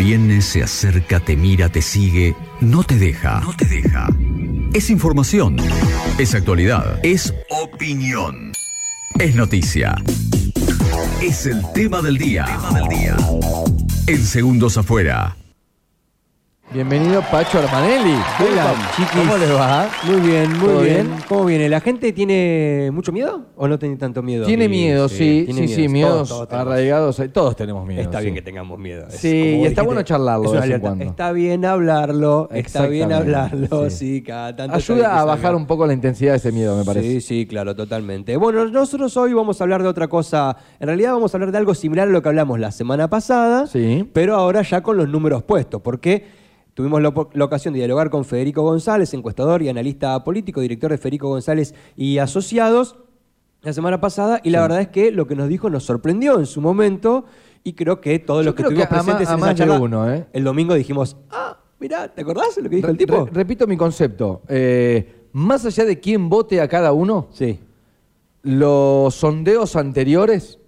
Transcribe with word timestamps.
Viene, 0.00 0.40
se 0.40 0.62
acerca, 0.62 1.20
te 1.20 1.36
mira, 1.36 1.68
te 1.68 1.82
sigue, 1.82 2.34
no 2.62 2.82
te 2.82 2.96
deja. 2.96 3.40
No 3.40 3.54
te 3.54 3.66
deja. 3.66 4.08
Es 4.72 4.88
información. 4.88 5.58
Es 6.16 6.34
actualidad. 6.34 6.98
Es 7.02 7.34
opinión. 7.50 8.50
Es 9.18 9.34
noticia. 9.34 9.94
Es 11.20 11.44
el 11.44 11.60
tema 11.74 12.00
del 12.00 12.16
día. 12.16 12.46
Tema 12.46 12.80
del 12.80 12.88
día. 12.88 13.16
En 14.06 14.24
segundos 14.24 14.78
afuera. 14.78 15.36
Bienvenido 16.72 17.20
Pacho 17.32 17.58
Armanelli. 17.58 18.14
Hola, 18.38 18.72
chiquis. 18.94 19.20
¿Cómo 19.22 19.36
les 19.38 19.52
va? 19.52 19.88
Muy 20.04 20.20
bien, 20.20 20.50
muy 20.52 20.68
¿Todo 20.68 20.80
bien. 20.82 21.08
bien? 21.08 21.20
¿Cómo 21.28 21.44
viene? 21.44 21.68
¿La 21.68 21.80
gente 21.80 22.12
tiene 22.12 22.90
mucho 22.92 23.10
miedo 23.10 23.46
o 23.56 23.66
no 23.66 23.76
tiene 23.76 23.96
tanto 23.96 24.22
miedo? 24.22 24.46
Tiene 24.46 24.68
miedo, 24.68 25.08
sí, 25.08 25.48
sí, 25.52 25.66
sí, 25.66 25.88
miedos 25.88 26.28
todos 26.28 26.46
arraigados. 26.52 27.20
Todos 27.32 27.56
tenemos 27.56 27.84
miedo. 27.84 28.02
Está 28.02 28.18
sí. 28.18 28.26
bien 28.26 28.36
que 28.36 28.42
tengamos 28.42 28.78
miedo. 28.78 29.08
Es 29.08 29.16
Sí, 29.16 29.58
y 29.60 29.64
está 29.64 29.82
bueno 29.82 30.02
charlarlo 30.04 30.44
es 30.44 30.52
de 30.52 30.60
vez 30.60 30.70
en 30.70 30.80
cuando. 30.80 31.04
Está 31.06 31.32
bien 31.32 31.64
hablarlo, 31.64 32.48
está 32.52 32.86
bien 32.86 33.12
hablarlo, 33.12 33.90
sí. 33.90 34.22
cada 34.22 34.54
tanto 34.54 34.76
Ayuda 34.76 35.20
a 35.20 35.24
bajar 35.24 35.56
un 35.56 35.66
poco 35.66 35.88
la 35.88 35.92
intensidad 35.92 36.32
de 36.34 36.36
ese 36.36 36.52
miedo, 36.52 36.76
me 36.78 36.84
parece. 36.84 37.08
Sí, 37.08 37.20
sí, 37.20 37.46
claro, 37.46 37.74
totalmente. 37.74 38.36
Bueno, 38.36 38.64
nosotros 38.68 39.16
hoy 39.16 39.32
vamos 39.34 39.60
a 39.60 39.64
hablar 39.64 39.82
de 39.82 39.88
otra 39.88 40.06
cosa. 40.06 40.56
En 40.78 40.86
realidad 40.86 41.14
vamos 41.14 41.34
a 41.34 41.36
hablar 41.36 41.50
de 41.50 41.58
algo 41.58 41.74
similar 41.74 42.06
a 42.06 42.12
lo 42.12 42.22
que 42.22 42.28
hablamos 42.28 42.60
la 42.60 42.70
semana 42.70 43.10
pasada, 43.10 43.66
Sí. 43.66 44.08
pero 44.12 44.36
ahora 44.36 44.62
ya 44.62 44.84
con 44.84 44.96
los 44.96 45.08
números 45.08 45.42
puestos, 45.42 45.82
porque 45.82 46.38
tuvimos 46.74 47.02
la, 47.02 47.12
la 47.32 47.44
ocasión 47.44 47.74
de 47.74 47.78
dialogar 47.78 48.10
con 48.10 48.24
Federico 48.24 48.62
González, 48.62 49.12
encuestador 49.14 49.62
y 49.62 49.68
analista 49.68 50.22
político, 50.24 50.60
director 50.60 50.90
de 50.90 50.98
Federico 50.98 51.28
González 51.28 51.74
y 51.96 52.18
Asociados, 52.18 52.96
la 53.62 53.72
semana 53.72 54.00
pasada, 54.00 54.40
y 54.42 54.50
la 54.50 54.62
verdad 54.62 54.80
es 54.80 54.88
que 54.88 55.10
lo 55.10 55.26
que 55.26 55.34
nos 55.36 55.48
dijo 55.48 55.68
nos 55.68 55.84
sorprendió 55.84 56.38
en 56.38 56.46
su 56.46 56.60
momento, 56.60 57.24
y 57.62 57.74
creo 57.74 58.00
que 58.00 58.18
todos 58.18 58.44
Yo 58.44 58.50
los 58.50 58.54
que 58.54 58.62
estuvimos 58.62 58.86
presentes 58.86 59.28
a 59.28 59.34
en 59.34 59.38
esa 59.40 59.54
charla, 59.54 59.78
uno, 59.80 60.10
¿eh? 60.10 60.26
el 60.32 60.44
domingo 60.44 60.74
dijimos, 60.74 61.16
ah, 61.30 61.58
mirá, 61.78 62.08
¿te 62.08 62.22
acordás 62.22 62.56
de 62.56 62.62
lo 62.62 62.70
que 62.70 62.76
dijo 62.76 62.88
el 62.88 62.96
tipo? 62.96 63.26
re- 63.26 63.30
repito 63.32 63.66
mi 63.66 63.76
concepto. 63.76 64.40
Eh, 64.48 65.26
más 65.32 65.66
allá 65.66 65.84
de 65.84 66.00
quién 66.00 66.30
vote 66.30 66.60
a 66.62 66.68
cada 66.68 66.92
uno, 66.92 67.28
sí. 67.32 67.60
los 68.42 69.14
sondeos 69.14 69.76
anteriores, 69.76 70.58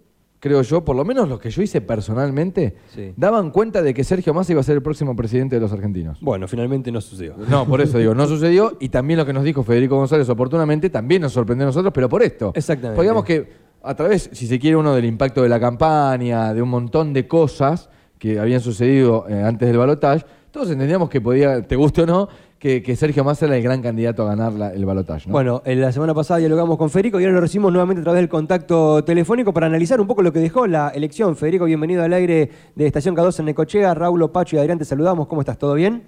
creo 0.43 0.61
yo, 0.63 0.85
por 0.85 0.97
lo 0.97 1.05
menos 1.05 1.29
los 1.29 1.39
que 1.39 1.51
yo 1.51 1.63
hice 1.63 1.81
personalmente, 1.81 2.75
Sí. 2.93 3.13
daban 3.17 3.53
cuenta 3.53 3.81
de 3.81 3.95
que 3.95 4.03
Sergio 4.03 4.35
Massa 4.35 4.51
iba 4.51 4.61
a 4.61 4.65
ser 4.65 4.75
el 4.75 4.83
próximo 4.83 5.15
presidente 5.15 5.55
de 5.55 5.61
los 5.61 5.73
argentinos. 5.73 6.19
Bueno, 6.21 6.49
finalmente 6.49 6.91
no 6.91 7.01
sucedió. 7.01 7.37
No, 7.49 7.65
por 7.65 7.81
eso 7.81 7.97
digo, 7.99 8.13
no 8.13 8.27
sucedió 8.27 8.77
y 8.81 8.89
también 8.89 9.19
lo 9.21 9.25
que 9.25 9.33
nos 9.33 9.45
dijo 9.45 9.63
Federico 9.63 9.95
González 9.97 10.29
oportunamente 10.29 10.91
también 10.91 11.23
nos 11.23 11.33
sorprendió 11.33 11.65
a 11.65 11.69
nosotros, 11.69 11.93
pero 11.95 12.09
por 12.09 12.25
esto. 12.25 12.51
Exactamente. 12.57 12.97
Porque 12.97 13.05
digamos 13.07 13.25
que 13.25 13.53
a 13.85 13.95
través, 13.95 14.31
si 14.33 14.49
se 14.49 14.59
quiere, 14.59 14.77
uno 14.77 14.93
del 14.97 15.05
impacto 15.05 15.45
de 15.45 15.49
la 15.49 15.61
campaña, 15.61 16.53
de 16.53 16.61
un 16.61 16.71
montón 16.71 17.13
de 17.13 17.29
cosas 17.29 17.89
que 18.19 18.41
habían 18.41 18.61
sucedido 18.61 19.27
eh, 19.29 19.41
antes 19.45 19.69
del 19.69 19.79
balotaje, 19.79 20.25
todos 20.51 20.71
entendíamos 20.71 21.09
que 21.09 21.21
podía, 21.21 21.63
te 21.67 21.77
guste 21.77 22.03
o 22.03 22.07
no, 22.07 22.29
que, 22.63 22.81
que 22.81 22.95
Sergio 22.95 23.25
Massa 23.25 23.47
era 23.47 23.57
el 23.57 23.63
gran 23.65 23.83
candidato 23.83 24.23
a 24.23 24.27
ganar 24.27 24.53
la- 24.53 24.73
el 24.73 24.85
balotaje. 24.87 25.29
¿no? 25.29 25.33
Bueno, 25.33 25.63
en 25.65 25.81
la 25.81 25.91
semana 25.91 26.15
pasada 26.15 26.39
dialogamos 26.39 26.79
con 26.79 26.91
Federico 26.91 27.19
y 27.19 27.25
ahora 27.25 27.35
lo 27.35 27.41
recibimos 27.41 27.73
nuevamente 27.73 28.03
a 28.03 28.05
través 28.05 28.21
del 28.21 28.29
contacto 28.29 29.03
telefónico 29.03 29.53
para 29.53 29.67
analizar 29.67 30.01
un 30.01 30.07
poco 30.07 30.23
lo 30.23 30.33
que 30.33 30.39
dejó 30.39 30.69
la 30.69 30.91
elección. 30.91 31.35
Federico, 31.35 31.65
bienvenido 31.65 32.05
al 32.05 32.13
aire 32.13 32.49
de 32.77 32.87
Estación 32.87 33.17
K2 33.17 33.41
en 33.41 33.47
Necochea. 33.47 33.95
Raúl, 33.95 34.31
Pacho 34.31 34.55
y 34.55 34.59
Adrián, 34.61 34.79
te 34.79 34.85
saludamos. 34.85 35.27
¿Cómo 35.27 35.41
estás? 35.41 35.59
¿Todo 35.59 35.75
bien? 35.75 36.05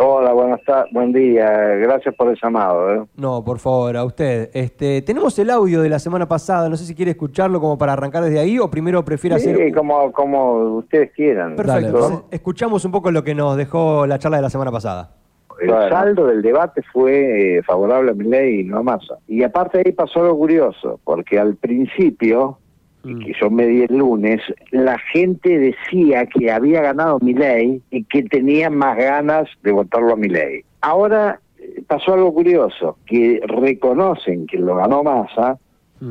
Hola, 0.00 0.32
buenas 0.34 0.62
tardes, 0.64 0.92
buen 0.92 1.12
día, 1.12 1.44
gracias 1.50 2.14
por 2.14 2.28
el 2.28 2.36
llamado. 2.40 2.94
¿eh? 2.94 3.02
No, 3.16 3.42
por 3.42 3.58
favor, 3.58 3.96
a 3.96 4.04
usted. 4.04 4.50
Este, 4.52 5.00
tenemos 5.02 5.36
el 5.40 5.48
audio 5.50 5.80
de 5.82 5.88
la 5.88 5.98
semana 5.98 6.28
pasada, 6.28 6.68
no 6.68 6.76
sé 6.76 6.84
si 6.84 6.94
quiere 6.94 7.12
escucharlo 7.12 7.60
como 7.60 7.76
para 7.78 7.94
arrancar 7.94 8.22
desde 8.22 8.38
ahí 8.38 8.58
o 8.60 8.70
primero 8.70 9.04
prefiere 9.04 9.40
Sí, 9.40 9.50
hacer... 9.50 9.74
como, 9.74 10.12
como 10.12 10.76
ustedes 10.76 11.10
quieran. 11.16 11.56
Perfecto, 11.56 11.72
Dale. 11.72 11.86
entonces 11.88 12.18
escuchamos 12.30 12.84
un 12.84 12.92
poco 12.92 13.10
lo 13.10 13.24
que 13.24 13.34
nos 13.34 13.56
dejó 13.56 14.06
la 14.06 14.18
charla 14.20 14.36
de 14.36 14.42
la 14.44 14.50
semana 14.50 14.70
pasada. 14.70 15.16
El 15.60 15.70
saldo 15.70 16.26
del 16.26 16.42
debate 16.42 16.82
fue 16.92 17.58
eh, 17.58 17.62
favorable 17.62 18.12
a 18.12 18.14
Milei 18.14 18.60
y 18.60 18.64
no 18.64 18.78
a 18.78 18.82
Massa. 18.82 19.18
Y 19.26 19.42
aparte 19.42 19.82
ahí 19.84 19.92
pasó 19.92 20.20
algo 20.20 20.38
curioso, 20.38 21.00
porque 21.04 21.38
al 21.38 21.56
principio, 21.56 22.58
y 23.04 23.18
que 23.18 23.32
yo 23.40 23.50
me 23.50 23.66
di 23.66 23.82
el 23.82 23.96
lunes, 23.96 24.40
la 24.70 24.98
gente 24.98 25.58
decía 25.58 26.26
que 26.26 26.50
había 26.50 26.82
ganado 26.82 27.18
Milei 27.20 27.82
y 27.90 28.04
que 28.04 28.22
tenía 28.24 28.70
más 28.70 28.96
ganas 28.96 29.48
de 29.62 29.72
votarlo 29.72 30.12
a 30.12 30.16
Milei. 30.16 30.64
Ahora 30.80 31.40
eh, 31.58 31.82
pasó 31.86 32.14
algo 32.14 32.32
curioso, 32.32 32.96
que 33.06 33.40
reconocen 33.44 34.46
que 34.46 34.58
lo 34.58 34.76
ganó 34.76 35.02
Massa, 35.02 35.58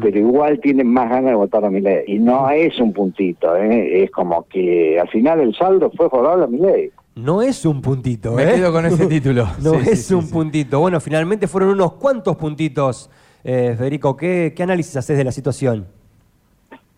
pero 0.02 0.20
igual 0.20 0.60
tienen 0.60 0.88
más 0.88 1.10
ganas 1.10 1.32
de 1.32 1.36
votar 1.36 1.64
a 1.64 1.70
Milei. 1.70 2.04
Y 2.08 2.20
no 2.20 2.50
es 2.50 2.78
un 2.80 2.92
puntito, 2.92 3.56
¿eh? 3.56 4.04
es 4.04 4.12
como 4.12 4.46
que 4.48 5.00
al 5.00 5.08
final 5.08 5.40
el 5.40 5.56
saldo 5.56 5.90
fue 5.96 6.10
favorable 6.10 6.44
a 6.44 6.48
Milei. 6.48 6.92
No 7.18 7.42
es 7.42 7.66
un 7.66 7.82
puntito, 7.82 8.34
Me 8.34 8.44
¿eh? 8.44 8.56
quedo 8.56 8.72
con 8.72 8.86
ese 8.86 9.08
título. 9.08 9.48
No 9.62 9.72
Sí, 9.82 9.90
es 9.90 10.06
sí, 10.06 10.14
un 10.14 10.24
sí. 10.24 10.34
puntito. 10.34 10.80
Bueno, 10.80 11.00
finalmente 11.00 11.48
fueron 11.48 11.70
unos 11.72 11.94
cuantos 11.94 12.36
puntitos. 12.38 13.10
Eh, 13.44 13.76
Federico, 13.78 14.16
¿qué, 14.16 14.54
¿qué 14.56 14.64
análisis 14.64 14.96
haces 14.98 15.18
de 15.18 15.24
la 15.24 15.32
situación? 15.32 15.88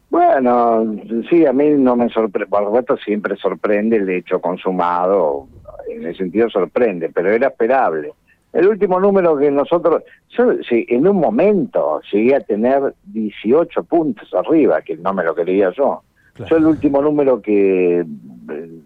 Bueno, 0.10 0.96
sí, 1.30 1.46
a 1.46 1.54
mí 1.54 1.70
no 1.78 1.96
me 1.96 2.10
sorprende, 2.10 2.48
por 2.50 2.66
supuesto 2.66 2.98
siempre 2.98 3.36
sorprende 3.38 3.98
el 3.98 4.10
hecho 4.10 4.42
consumado, 4.42 5.48
en 5.88 6.06
ese 6.08 6.18
sentido 6.20 6.50
sorprende, 6.50 7.10
pero 7.14 7.32
era 7.32 7.48
esperable. 7.50 8.14
El 8.52 8.68
último 8.68 9.00
número 9.00 9.38
que 9.38 9.52
nosotros, 9.52 10.02
yo 10.36 10.54
sí, 10.68 10.84
en 10.90 11.08
un 11.08 11.18
momento 11.18 12.02
llegué 12.12 12.36
a 12.36 12.40
tener 12.40 12.96
18 13.06 13.84
puntos 13.84 14.34
arriba, 14.34 14.82
que 14.82 14.98
no 14.98 15.14
me 15.14 15.24
lo 15.24 15.36
quería 15.36 15.72
yo. 15.78 16.02
Claro. 16.40 16.50
Yo 16.50 16.58
el 16.58 16.66
último 16.66 17.02
número 17.02 17.42
que 17.42 18.00
eh, 18.00 18.06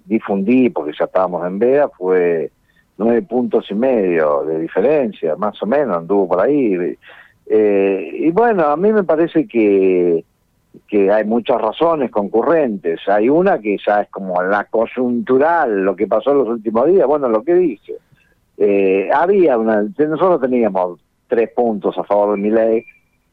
difundí, 0.05 0.69
porque 0.69 0.93
ya 0.97 1.05
estábamos 1.05 1.45
en 1.45 1.59
veda, 1.59 1.87
fue 1.89 2.51
nueve 2.97 3.21
puntos 3.21 3.69
y 3.69 3.75
medio 3.75 4.43
de 4.43 4.59
diferencia, 4.59 5.35
más 5.35 5.61
o 5.61 5.65
menos, 5.67 5.97
anduvo 5.97 6.27
por 6.29 6.41
ahí. 6.41 6.97
Eh, 7.45 8.11
y 8.13 8.31
bueno, 8.31 8.63
a 8.65 8.75
mí 8.75 8.91
me 8.91 9.03
parece 9.03 9.47
que 9.47 10.23
que 10.87 11.11
hay 11.11 11.23
muchas 11.23 11.61
razones 11.61 12.09
concurrentes. 12.11 12.99
Hay 13.07 13.29
una 13.29 13.59
que 13.59 13.77
ya 13.85 14.01
es 14.01 14.09
como 14.09 14.41
la 14.41 14.65
coyuntural, 14.65 15.83
lo 15.83 15.95
que 15.95 16.07
pasó 16.07 16.31
en 16.31 16.37
los 16.39 16.47
últimos 16.47 16.87
días, 16.87 17.05
bueno, 17.07 17.29
lo 17.29 17.43
que 17.43 17.53
dije. 17.53 17.93
Eh, 18.57 19.09
había 19.13 19.57
una, 19.57 19.81
nosotros 19.81 20.41
teníamos 20.41 20.99
tres 21.27 21.51
puntos 21.51 21.97
a 21.97 22.03
favor 22.03 22.35
de 22.35 22.41
mi 22.41 22.49
ley, 22.49 22.85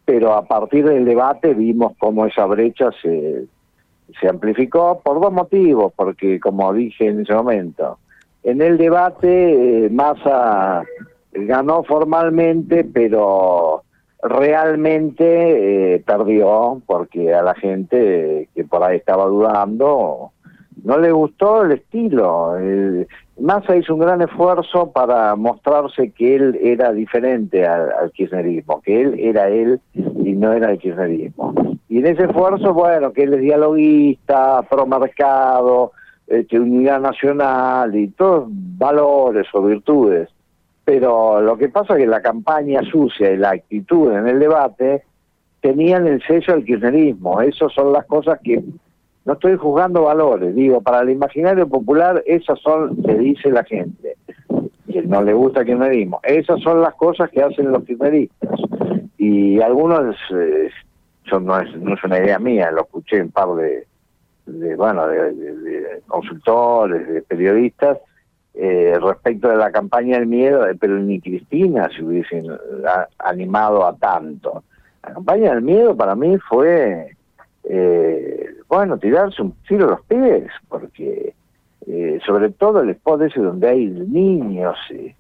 pero 0.05 0.35
a 0.35 0.45
partir 0.45 0.85
del 0.85 1.05
debate 1.05 1.55
vimos 1.55 1.93
cómo 1.99 2.27
esa 2.27 2.47
brecha 2.47 2.91
se, 3.01 3.45
se 4.21 4.29
amplificó 4.29 5.01
por 5.01 5.21
dos 5.21 5.33
motivos, 5.33 5.93
porque 5.95 6.41
como 6.41 6.73
dije 6.73 7.09
en 7.09 7.21
ese 7.21 7.35
momento, 7.35 7.99
en 8.43 8.63
el 8.63 8.79
debate 8.79 9.87
eh, 9.87 9.91
Massa 9.91 10.83
ganó 11.33 11.85
formalmente, 11.85 12.85
pero 12.85 13.83
realmente 14.23 15.95
eh, 15.95 16.01
perdió 16.01 16.81
porque 16.87 17.35
a 17.35 17.43
la 17.43 17.55
gente 17.55 18.49
que 18.55 18.65
por 18.65 18.83
ahí 18.83 18.97
estaba 18.97 19.25
dudando 19.27 20.33
no 20.85 20.99
le 20.99 21.13
gustó 21.13 21.63
el 21.63 21.73
estilo. 21.73 22.57
Eh, 22.59 23.07
Massa 23.41 23.77
hizo 23.77 23.95
un 23.95 24.01
gran 24.01 24.21
esfuerzo 24.23 24.91
para 24.93 25.35
mostrarse 25.37 26.11
que 26.11 26.37
él 26.37 26.59
era 26.63 26.93
diferente 26.93 27.67
al, 27.67 28.11
kirchnerismo, 28.13 28.81
que 28.83 29.01
él 29.01 29.15
era 29.19 29.49
él 29.49 29.81
y 29.95 30.33
no 30.33 30.53
era 30.53 30.71
el 30.71 30.79
kirchnerismo. 30.79 31.55
Y 31.89 31.99
en 31.99 32.07
ese 32.07 32.25
esfuerzo, 32.25 32.75
bueno, 32.75 33.13
que 33.13 33.25
él 33.25 33.35
es 33.35 33.41
dialoguista, 33.41 34.63
pro 34.63 34.87
mercado, 34.87 35.93
este, 36.27 36.61
unidad 36.61 37.01
nacional 37.01 37.95
y 37.97 38.09
todos 38.09 38.45
valores 38.49 39.47
o 39.53 39.63
virtudes 39.63 40.29
pero 40.91 41.41
lo 41.41 41.57
que 41.57 41.69
pasa 41.69 41.95
es 41.95 42.01
que 42.01 42.07
la 42.09 42.21
campaña 42.21 42.83
sucia 42.83 43.31
y 43.31 43.37
la 43.37 43.51
actitud 43.51 44.13
en 44.13 44.27
el 44.27 44.41
debate 44.41 45.05
tenían 45.61 46.09
el 46.09 46.21
sello 46.27 46.55
del 46.55 46.65
kirchnerismo. 46.65 47.41
Esas 47.43 47.73
son 47.73 47.93
las 47.93 48.07
cosas 48.07 48.41
que 48.43 48.61
no 49.25 49.33
estoy 49.35 49.57
juzgando 49.57 50.05
valores, 50.05 50.55
digo, 50.55 50.81
para 50.81 51.01
el 51.01 51.11
imaginario 51.11 51.69
popular 51.69 52.23
esas 52.27 52.59
son, 52.61 53.03
que 53.03 53.15
dice 53.15 53.51
la 53.51 53.65
gente, 53.65 54.17
que 54.91 55.03
no 55.03 55.23
le 55.23 55.33
gusta 55.35 55.61
el 55.61 55.67
kirchnerismo, 55.67 56.21
esas 56.23 56.61
son 56.63 56.81
las 56.81 56.95
cosas 56.95 57.31
que 57.31 57.43
hacen 57.43 57.71
los 57.71 57.85
kirchneristas. 57.85 58.59
Y 59.19 59.61
algunos, 59.61 60.17
eh, 60.35 60.71
yo 61.25 61.39
no 61.41 61.61
es, 61.61 61.75
no 61.77 61.95
es 61.95 62.03
una 62.03 62.19
idea 62.19 62.39
mía, 62.39 62.71
lo 62.71 62.83
escuché 62.83 63.19
en 63.19 63.31
par 63.31 63.49
de, 63.55 63.87
de 64.47 64.75
bueno, 64.77 65.07
de, 65.07 66.03
consultores, 66.07 67.07
de 67.07 67.23
periodistas, 67.23 67.99
eh, 68.55 68.99
respecto 69.01 69.49
de 69.49 69.57
la 69.57 69.71
campaña 69.71 70.19
del 70.19 70.27
miedo, 70.27 70.67
eh, 70.67 70.75
pero 70.81 70.99
ni 70.99 71.21
Cristina 71.21 71.89
se 71.95 72.03
hubiesen 72.03 72.47
a- 72.87 73.07
animado 73.19 73.87
a 73.87 73.95
tanto. 73.97 74.65
La 75.03 75.15
campaña 75.15 75.51
del 75.55 75.63
miedo 75.63 75.97
para 75.97 76.15
mí 76.17 76.37
fue, 76.49 76.91
eh, 76.93 77.17
bueno, 78.71 78.97
tirarse 78.99 79.43
un 79.43 79.53
tiro 79.67 79.87
a 79.87 79.91
los 79.91 80.03
pies, 80.03 80.49
porque 80.69 81.35
eh, 81.89 82.21
sobre 82.25 82.51
todo 82.51 82.81
el 82.81 82.91
spot 82.91 83.23
ese 83.23 83.41
donde 83.41 83.69
hay 83.69 83.87
niños, 83.87 84.77
eh, 84.91 85.17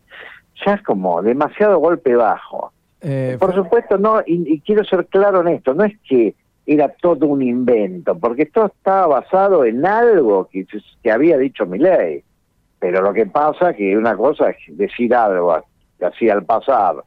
ya 0.64 0.74
es 0.74 0.82
como 0.82 1.20
demasiado 1.20 1.78
golpe 1.78 2.14
bajo. 2.14 2.72
Eh, 3.00 3.36
Por 3.40 3.52
supuesto, 3.52 3.98
no, 3.98 4.20
y, 4.24 4.54
y 4.54 4.60
quiero 4.60 4.84
ser 4.84 5.06
claro 5.06 5.40
en 5.40 5.48
esto, 5.48 5.74
no 5.74 5.82
es 5.82 5.98
que 6.08 6.36
era 6.64 6.88
todo 6.88 7.26
un 7.26 7.42
invento, 7.42 8.16
porque 8.16 8.46
todo 8.46 8.66
estaba 8.66 9.08
basado 9.20 9.64
en 9.64 9.84
algo 9.84 10.48
que, 10.48 10.64
que 11.02 11.10
había 11.10 11.36
dicho 11.36 11.66
Milei. 11.66 12.22
Pero 12.78 13.02
lo 13.02 13.12
que 13.12 13.26
pasa 13.26 13.74
que 13.74 13.96
una 13.96 14.16
cosa 14.16 14.50
es 14.50 14.56
decir 14.78 15.12
algo 15.12 15.54
así 16.00 16.30
al 16.30 16.44
pasar 16.44 17.02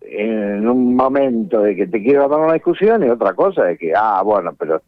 en 0.00 0.66
un 0.66 0.96
momento 0.96 1.60
de 1.60 1.76
que 1.76 1.86
te 1.86 2.02
quiero 2.02 2.28
dar 2.28 2.40
una 2.40 2.54
discusión 2.54 3.04
y 3.04 3.10
otra 3.10 3.34
cosa 3.34 3.70
es 3.70 3.78
que, 3.78 3.92
ah, 3.94 4.22
bueno, 4.24 4.54
pero 4.58 4.80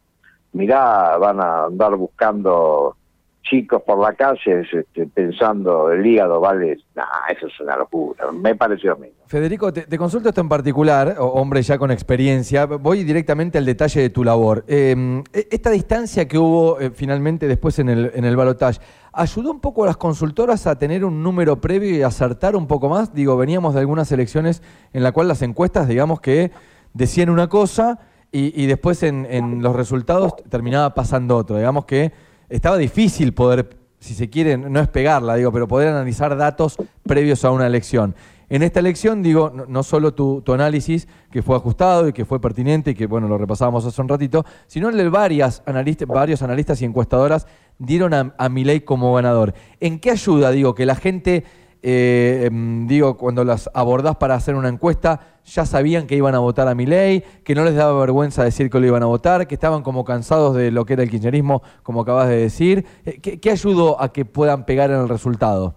mirá, 0.53 1.17
van 1.17 1.39
a 1.39 1.65
andar 1.65 1.95
buscando 1.95 2.95
chicos 3.43 3.81
por 3.81 3.99
la 3.99 4.13
calle 4.13 4.61
este, 4.61 5.07
pensando 5.07 5.91
el 5.91 6.05
hígado 6.05 6.39
vale, 6.39 6.77
nah, 6.95 7.03
eso 7.35 7.47
es 7.47 7.59
una 7.59 7.75
locura, 7.75 8.31
me 8.31 8.55
pareció 8.55 8.93
a. 8.93 8.97
Federico, 9.25 9.73
te, 9.73 9.97
consulto 9.97 10.29
esto 10.29 10.41
en 10.41 10.49
particular, 10.49 11.15
hombre 11.19 11.61
ya 11.61 11.77
con 11.77 11.91
experiencia, 11.91 12.65
voy 12.65 13.03
directamente 13.03 13.57
al 13.57 13.65
detalle 13.65 14.01
de 14.01 14.09
tu 14.09 14.23
labor. 14.23 14.63
Em, 14.67 15.23
e, 15.33 15.47
esta 15.51 15.69
distancia 15.71 16.27
que 16.27 16.37
hubo 16.37 16.79
eh, 16.79 16.91
finalmente 16.91 17.47
después 17.47 17.79
en 17.79 17.89
el, 17.89 18.11
en 18.13 18.25
el 18.25 18.35
balotaje, 18.35 18.79
¿ayudó 19.11 19.51
un 19.51 19.59
poco 19.59 19.83
a 19.83 19.87
las 19.87 19.97
consultoras 19.97 20.67
a 20.67 20.77
tener 20.77 21.03
un 21.03 21.23
número 21.23 21.59
previo 21.59 21.95
y 21.95 22.03
acertar 22.03 22.55
un 22.55 22.67
poco 22.67 22.89
más? 22.89 23.13
Digo, 23.13 23.37
veníamos 23.37 23.73
de 23.73 23.79
algunas 23.79 24.11
elecciones 24.11 24.61
en 24.93 25.03
la 25.03 25.11
cual 25.11 25.27
las 25.27 25.41
encuestas, 25.41 25.87
digamos 25.87 26.21
que 26.21 26.51
decían 26.93 27.29
una 27.29 27.47
cosa 27.47 27.99
y, 28.31 28.65
después 28.65 29.03
en, 29.03 29.61
los 29.61 29.75
resultados 29.75 30.35
terminaba 30.49 30.93
pasando 30.93 31.35
otro, 31.35 31.57
digamos 31.57 31.85
que 31.85 32.13
estaba 32.49 32.77
difícil 32.77 33.33
poder, 33.33 33.77
si 33.99 34.13
se 34.13 34.29
quiere, 34.29 34.57
no 34.57 34.79
es 34.79 34.87
pegarla, 34.87 35.35
digo, 35.35 35.51
pero 35.51 35.67
poder 35.67 35.89
analizar 35.89 36.37
datos 36.37 36.77
previos 37.03 37.43
a 37.43 37.51
una 37.51 37.67
elección. 37.67 38.15
En 38.49 38.63
esta 38.63 38.81
elección, 38.81 39.23
digo, 39.23 39.49
no, 39.49 39.83
solo 39.83 40.13
tu, 40.13 40.43
análisis, 40.53 41.07
que 41.31 41.41
fue 41.41 41.55
ajustado 41.55 42.09
y 42.09 42.13
que 42.13 42.25
fue 42.25 42.41
pertinente 42.41 42.91
y 42.91 42.95
que, 42.95 43.05
bueno, 43.05 43.27
lo 43.29 43.37
repasábamos 43.37 43.85
hace 43.85 44.01
un 44.01 44.09
ratito, 44.09 44.45
sino 44.67 44.89
el 44.89 44.97
de 44.97 45.07
varias 45.07 45.63
analistas, 45.65 46.07
varios 46.07 46.41
analistas 46.41 46.81
y 46.81 46.85
encuestadoras 46.85 47.47
dieron 47.79 48.13
a, 48.13 48.33
a 48.37 48.49
Milei 48.49 48.81
como 48.81 49.13
ganador. 49.13 49.53
¿En 49.79 49.99
qué 49.99 50.11
ayuda, 50.11 50.51
digo, 50.51 50.75
que 50.75 50.85
la 50.85 50.95
gente 50.95 51.45
eh, 51.83 52.43
em, 52.45 52.87
digo, 52.87 53.17
cuando 53.17 53.43
las 53.43 53.69
abordás 53.73 54.15
para 54.17 54.35
hacer 54.35 54.55
una 54.55 54.69
encuesta, 54.69 55.19
ya 55.45 55.65
sabían 55.65 56.05
que 56.05 56.15
iban 56.15 56.35
a 56.35 56.39
votar 56.39 56.67
a 56.67 56.75
mi 56.75 56.85
ley, 56.85 57.23
que 57.43 57.55
no 57.55 57.63
les 57.63 57.75
daba 57.75 57.99
vergüenza 57.99 58.43
decir 58.43 58.69
que 58.69 58.79
lo 58.79 58.85
iban 58.85 59.03
a 59.03 59.07
votar, 59.07 59.47
que 59.47 59.55
estaban 59.55 59.81
como 59.81 60.05
cansados 60.05 60.55
de 60.55 60.71
lo 60.71 60.85
que 60.85 60.93
era 60.93 61.03
el 61.03 61.09
kirchnerismo, 61.09 61.63
como 61.83 62.01
acabas 62.01 62.29
de 62.29 62.37
decir. 62.37 62.85
Eh, 63.05 63.19
¿Qué, 63.19 63.51
ayudó 63.51 64.01
a 64.01 64.13
que 64.13 64.25
puedan 64.25 64.65
pegar 64.65 64.91
en 64.91 64.99
el 64.99 65.09
resultado? 65.09 65.73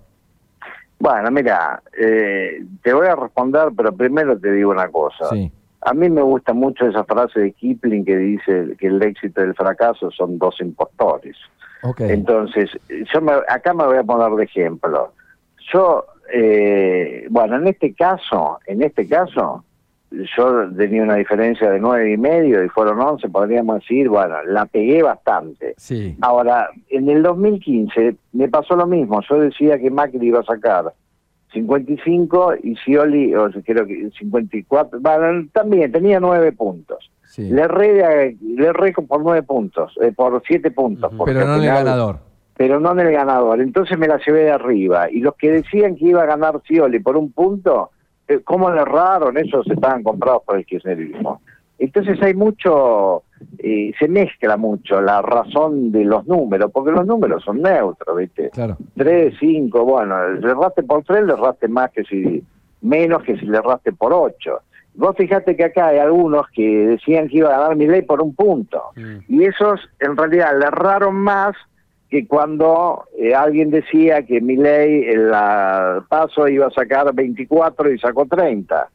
Bueno, 0.99 1.31
mira, 1.31 1.83
eh, 1.99 2.65
te 2.83 2.93
voy 2.93 3.07
a 3.07 3.17
responder, 3.17 3.69
pero 3.77 3.93
primero 3.93 4.39
te 4.39 4.53
digo 4.53 4.71
una 4.71 4.89
cosa. 4.89 5.29
A 5.87 5.93
mí 5.93 6.09
me 6.09 6.23
gusta 6.23 6.55
mucho 6.55 6.87
esa 6.87 7.05
frase 7.05 7.41
de 7.41 7.53
Kipling 7.53 8.05
que 8.05 8.17
dice 8.17 8.75
que 8.79 8.87
el 8.87 9.03
éxito 9.03 9.43
y 9.43 9.45
el 9.45 9.55
fracaso 9.55 10.11
son 10.11 10.39
dos 10.39 10.61
impostores. 10.61 11.37
Entonces, 11.99 12.71
yo 12.89 13.21
acá 13.49 13.75
me 13.75 13.85
voy 13.85 13.99
a 13.99 14.03
poner 14.03 14.31
de 14.33 14.45
ejemplo. 14.45 15.13
Yo, 15.73 16.05
eh, 16.33 17.27
bueno, 17.31 17.57
en 17.57 17.69
este 17.69 17.95
caso, 17.95 18.59
en 18.67 18.83
este 18.83 19.07
caso, 19.07 19.65
yo 20.37 20.69
tenía 20.77 21.03
una 21.03 21.17
diferencia 21.17 21.71
de 21.71 21.81
nueve 21.81 22.13
y 22.13 22.17
medio 22.17 22.65
y 22.65 22.69
fueron 22.69 23.01
once, 23.01 23.29
podríamos 23.29 23.81
decir, 23.81 24.09
bueno, 24.09 24.43
la 24.45 24.67
pegué 24.67 25.03
bastante. 25.03 25.75
Sí. 25.77 26.17
Ahora, 26.21 26.69
en 26.89 27.09
el 27.09 27.23
2015 27.23 28.17
me 28.33 28.49
pasó 28.49 28.77
lo 28.77 28.87
mismo, 28.87 29.21
yo 29.29 29.41
decía 29.41 29.79
que 29.79 29.91
Macri 29.91 30.27
iba 30.27 30.41
a 30.41 30.45
sacar 30.45 30.93
55 31.53 32.55
y 32.63 32.77
Scioli, 32.77 33.35
o 33.35 33.49
creo 33.65 33.87
que 33.87 34.11
54, 34.19 34.99
bueno, 35.01 35.49
también 35.53 35.91
tenía 35.93 36.21
nueve 36.21 36.53
puntos. 36.53 37.11
Le 37.37 37.63
erré, 37.63 38.37
le 38.41 38.67
erré 38.67 38.93
por 38.93 39.21
nueve 39.23 39.43
puntos, 39.43 39.93
eh, 40.01 40.13
por 40.13 40.41
siete 40.47 40.71
puntos. 40.71 41.13
Pero 41.25 41.45
no 41.45 41.57
el 41.57 41.67
ganador 41.67 42.24
pero 42.57 42.81
no 42.81 42.93
en 42.93 43.01
el 43.01 43.13
ganador. 43.13 43.61
Entonces 43.61 43.99
me 43.99 44.09
la 44.09 44.19
llevé 44.19 44.45
de 44.45 44.53
arriba. 44.53 45.11
Y 45.11 45.21
los 45.21 45.35
que 45.35 45.51
decían 45.51 45.97
que 45.97 46.07
iba 46.07 46.23
a 46.23 46.27
ganar 46.27 46.61
Scioli 46.65 47.01
por 47.01 47.17
un 47.17 47.33
punto, 47.33 47.91
eh, 48.29 48.41
¿cómo 48.45 48.71
le 48.71 48.81
erraron? 48.81 49.37
Esos 49.37 49.67
estaban 49.69 50.03
comprados 50.03 50.43
por 50.45 50.57
el 50.57 50.65
kirchnerismo. 50.65 51.41
Entonces 51.79 52.23
hay 52.23 52.35
mucho, 52.35 53.25
eh, 53.59 53.93
se 53.99 54.07
mezcla 54.07 54.57
mucho 54.57 55.01
la 55.01 55.21
razón 55.23 55.91
de 55.91 56.05
los 56.05 56.27
números, 56.27 56.71
porque 56.73 56.93
los 56.93 57.05
números 57.05 57.43
son 57.43 57.61
neutros, 57.61 58.17
¿viste? 58.17 58.51
Claro. 58.51 58.77
Tres, 58.97 59.35
cinco, 59.41 59.85
bueno, 59.85 60.29
le 60.29 60.51
erraste 60.51 60.85
por 60.85 61.03
tres, 61.03 61.25
le 61.25 61.33
erraste 61.33 61.67
más 61.67 61.91
que 61.91 62.05
si, 62.05 62.45
menos 62.83 63.23
que 63.25 63.37
si 63.37 63.47
le 63.47 63.59
erraste 63.59 63.93
por 63.93 64.13
ocho. 64.13 64.61
Vos 64.95 65.17
fijate 65.17 65.57
que 65.57 65.65
acá 65.65 65.89
hay 65.89 65.99
algunos 65.99 66.47
que 66.51 66.87
decían 66.87 67.29
que 67.29 67.39
iba 67.39 67.49
a 67.49 67.59
ganar 67.59 67.77
mi 67.77 67.89
ley 67.89 68.03
por 68.03 68.23
un 68.23 68.33
punto. 68.37 68.81
Mm. 68.95 69.19
Y 69.29 69.45
esos 69.45 69.81
en 69.99 70.17
realidad 70.17 70.57
le 70.57 70.67
erraron 70.67 71.17
más 71.17 71.57
que 72.15 72.29
cuando 72.29 73.07
eh, 73.19 73.35
alguien 73.35 73.71
decía 73.71 74.23
que 74.23 74.41
mi 74.41 74.55
ley 74.55 75.03
en 75.09 75.33
la 75.33 76.05
paso 76.09 76.47
iba 76.47 76.69
a 76.69 76.71
sacar 76.71 77.13
24 77.13 77.93
y 77.93 77.99
sacó 77.99 78.25
30. 78.25 78.89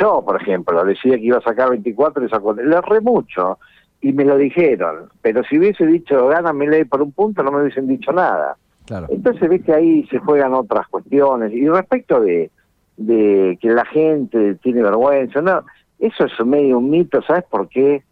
Yo, 0.00 0.24
por 0.26 0.42
ejemplo, 0.42 0.84
decía 0.84 1.18
que 1.18 1.26
iba 1.26 1.38
a 1.38 1.42
sacar 1.42 1.70
24 1.70 2.24
y 2.24 2.28
sacó... 2.28 2.52
Le 2.54 2.74
erré 2.74 3.00
mucho 3.00 3.60
y 4.00 4.12
me 4.12 4.24
lo 4.24 4.36
dijeron. 4.36 5.08
Pero 5.20 5.44
si 5.44 5.56
hubiese 5.56 5.86
dicho, 5.86 6.26
gana 6.26 6.52
mi 6.52 6.66
ley 6.66 6.82
por 6.82 7.00
un 7.00 7.12
punto, 7.12 7.44
no 7.44 7.52
me 7.52 7.62
hubiesen 7.62 7.86
dicho 7.86 8.10
nada. 8.10 8.56
Claro. 8.86 9.06
Entonces, 9.08 9.48
viste, 9.48 9.72
ahí 9.72 10.04
se 10.08 10.18
juegan 10.18 10.52
otras 10.52 10.88
cuestiones. 10.88 11.52
Y 11.52 11.68
respecto 11.68 12.20
de, 12.20 12.50
de 12.96 13.56
que 13.60 13.68
la 13.68 13.84
gente 13.84 14.56
tiene 14.56 14.82
vergüenza, 14.82 15.40
no, 15.40 15.62
eso 16.00 16.24
es 16.24 16.44
medio 16.44 16.78
un 16.78 16.90
mito, 16.90 17.22
¿sabes 17.22 17.44
por 17.44 17.68
qué? 17.68 18.02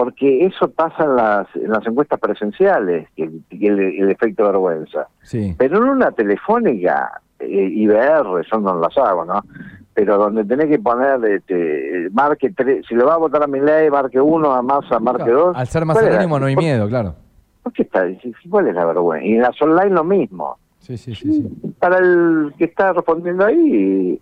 Porque 0.00 0.46
eso 0.46 0.70
pasa 0.70 1.04
en 1.04 1.14
las, 1.14 1.46
en 1.54 1.70
las 1.70 1.86
encuestas 1.86 2.18
presenciales, 2.18 3.06
el, 3.18 3.44
el, 3.50 4.10
efecto 4.10 4.46
vergüenza. 4.46 5.08
Sí. 5.20 5.54
Pero 5.58 5.76
en 5.76 5.90
una 5.90 6.10
telefónica, 6.10 7.20
eh, 7.38 7.68
IBR, 7.70 8.42
yo 8.50 8.60
no 8.60 8.80
las 8.80 8.96
hago, 8.96 9.26
¿no? 9.26 9.44
Pero 9.92 10.16
donde 10.16 10.46
tenés 10.46 10.68
que 10.68 10.78
poner, 10.78 11.22
este, 11.26 12.08
marque 12.12 12.50
tres, 12.56 12.86
si 12.88 12.94
le 12.94 13.04
va 13.04 13.12
a 13.12 13.18
votar 13.18 13.42
a 13.42 13.46
mi 13.46 13.60
ley, 13.60 13.90
marque 13.90 14.18
uno, 14.18 14.52
a 14.52 14.62
Massa, 14.62 14.98
marque 15.00 15.30
dos. 15.30 15.54
Al 15.54 15.66
ser 15.66 15.84
más 15.84 15.98
anónimo 15.98 16.40
no 16.40 16.46
hay 16.46 16.56
miedo, 16.56 16.88
claro. 16.88 17.16
¿Por 17.62 17.74
qué 17.74 17.82
está? 17.82 18.06
¿Cuál 18.48 18.68
es 18.68 18.74
la 18.74 18.86
vergüenza? 18.86 19.26
Y 19.26 19.34
en 19.34 19.42
las 19.42 19.60
online 19.60 19.90
lo 19.90 20.04
mismo. 20.04 20.56
Sí, 20.78 20.96
sí, 20.96 21.14
sí, 21.14 21.30
sí. 21.30 21.72
Para 21.78 21.98
el 21.98 22.54
que 22.56 22.64
está 22.64 22.94
respondiendo 22.94 23.44
ahí, 23.44 24.18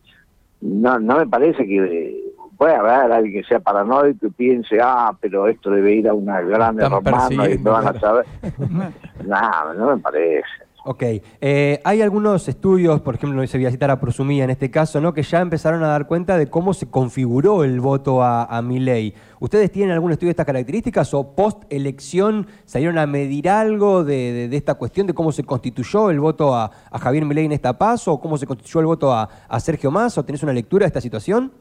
no, 0.61 0.99
no 0.99 1.19
me 1.19 1.27
parece 1.29 1.65
que 1.65 2.28
puede 2.59 2.75
haber 2.75 3.13
alguien 3.13 3.41
que 3.41 3.49
sea 3.49 3.61
paranoico 3.61 4.27
y 4.27 4.31
piense, 4.31 4.79
ah, 4.83 5.17
pero 5.21 5.47
esto 5.47 5.71
debe 5.71 5.95
ir 5.95 6.09
a 6.09 6.13
una 6.13 6.41
grande 6.41 6.87
romana 6.89 7.49
y 7.49 7.57
no 7.59 7.73
van 7.73 7.87
a 7.87 8.01
saber. 8.01 8.27
no, 9.25 9.75
no 9.75 9.97
me 9.97 10.03
parece. 10.03 10.45
Ok, 10.85 11.03
eh, 11.41 11.81
hay 11.85 12.03
algunos 12.03 12.49
estudios, 12.49 13.01
por 13.03 13.17
ejemplo, 13.17 13.47
se 13.47 13.59
voy 13.59 13.67
a 13.67 13.71
citar 13.71 13.91
a 13.91 14.01
Prosumía 14.01 14.45
en 14.45 14.51
este 14.51 14.71
caso, 14.71 15.01
¿no? 15.01 15.13
que 15.13 15.23
ya 15.23 15.41
empezaron 15.41 15.83
a 15.83 15.89
dar 15.89 16.07
cuenta 16.07 16.39
de 16.39 16.49
cómo 16.49 16.73
se 16.73 16.89
configuró 16.89 17.63
el 17.63 17.79
voto 17.81 18.23
a, 18.23 18.45
a 18.45 18.63
Milei. 18.63 19.13
¿Ustedes 19.39 19.71
tienen 19.71 19.93
algún 19.93 20.13
estudio 20.13 20.29
de 20.29 20.33
estas 20.33 20.47
características 20.47 21.13
o 21.15 21.35
post 21.35 21.65
elección 21.69 22.47
salieron 22.65 22.97
a 22.97 23.07
medir 23.07 23.51
algo 23.51 24.03
de, 24.03 24.49
esta 24.57 24.77
cuestión 24.77 25.07
de 25.07 25.15
cómo 25.15 25.31
se 25.31 25.45
constituyó 25.45 26.11
el 26.11 26.21
voto 26.21 26.55
a, 26.55 26.71
Javier 26.93 27.25
Milei 27.27 27.45
en 27.45 27.53
esta 27.53 27.77
paz 27.77 28.09
o 28.09 28.19
cómo 28.19 28.39
se 28.39 28.47
constituyó 28.47 28.81
el 28.81 28.87
voto 28.87 29.13
a, 29.13 29.29
a 29.47 29.61
Sergio 29.61 29.91
Massa? 29.91 30.25
¿Tenés 30.25 30.43
una 30.43 30.55
lectura 30.55 30.85
de 30.85 30.89
esta 30.89 31.01
situación? 31.01 31.53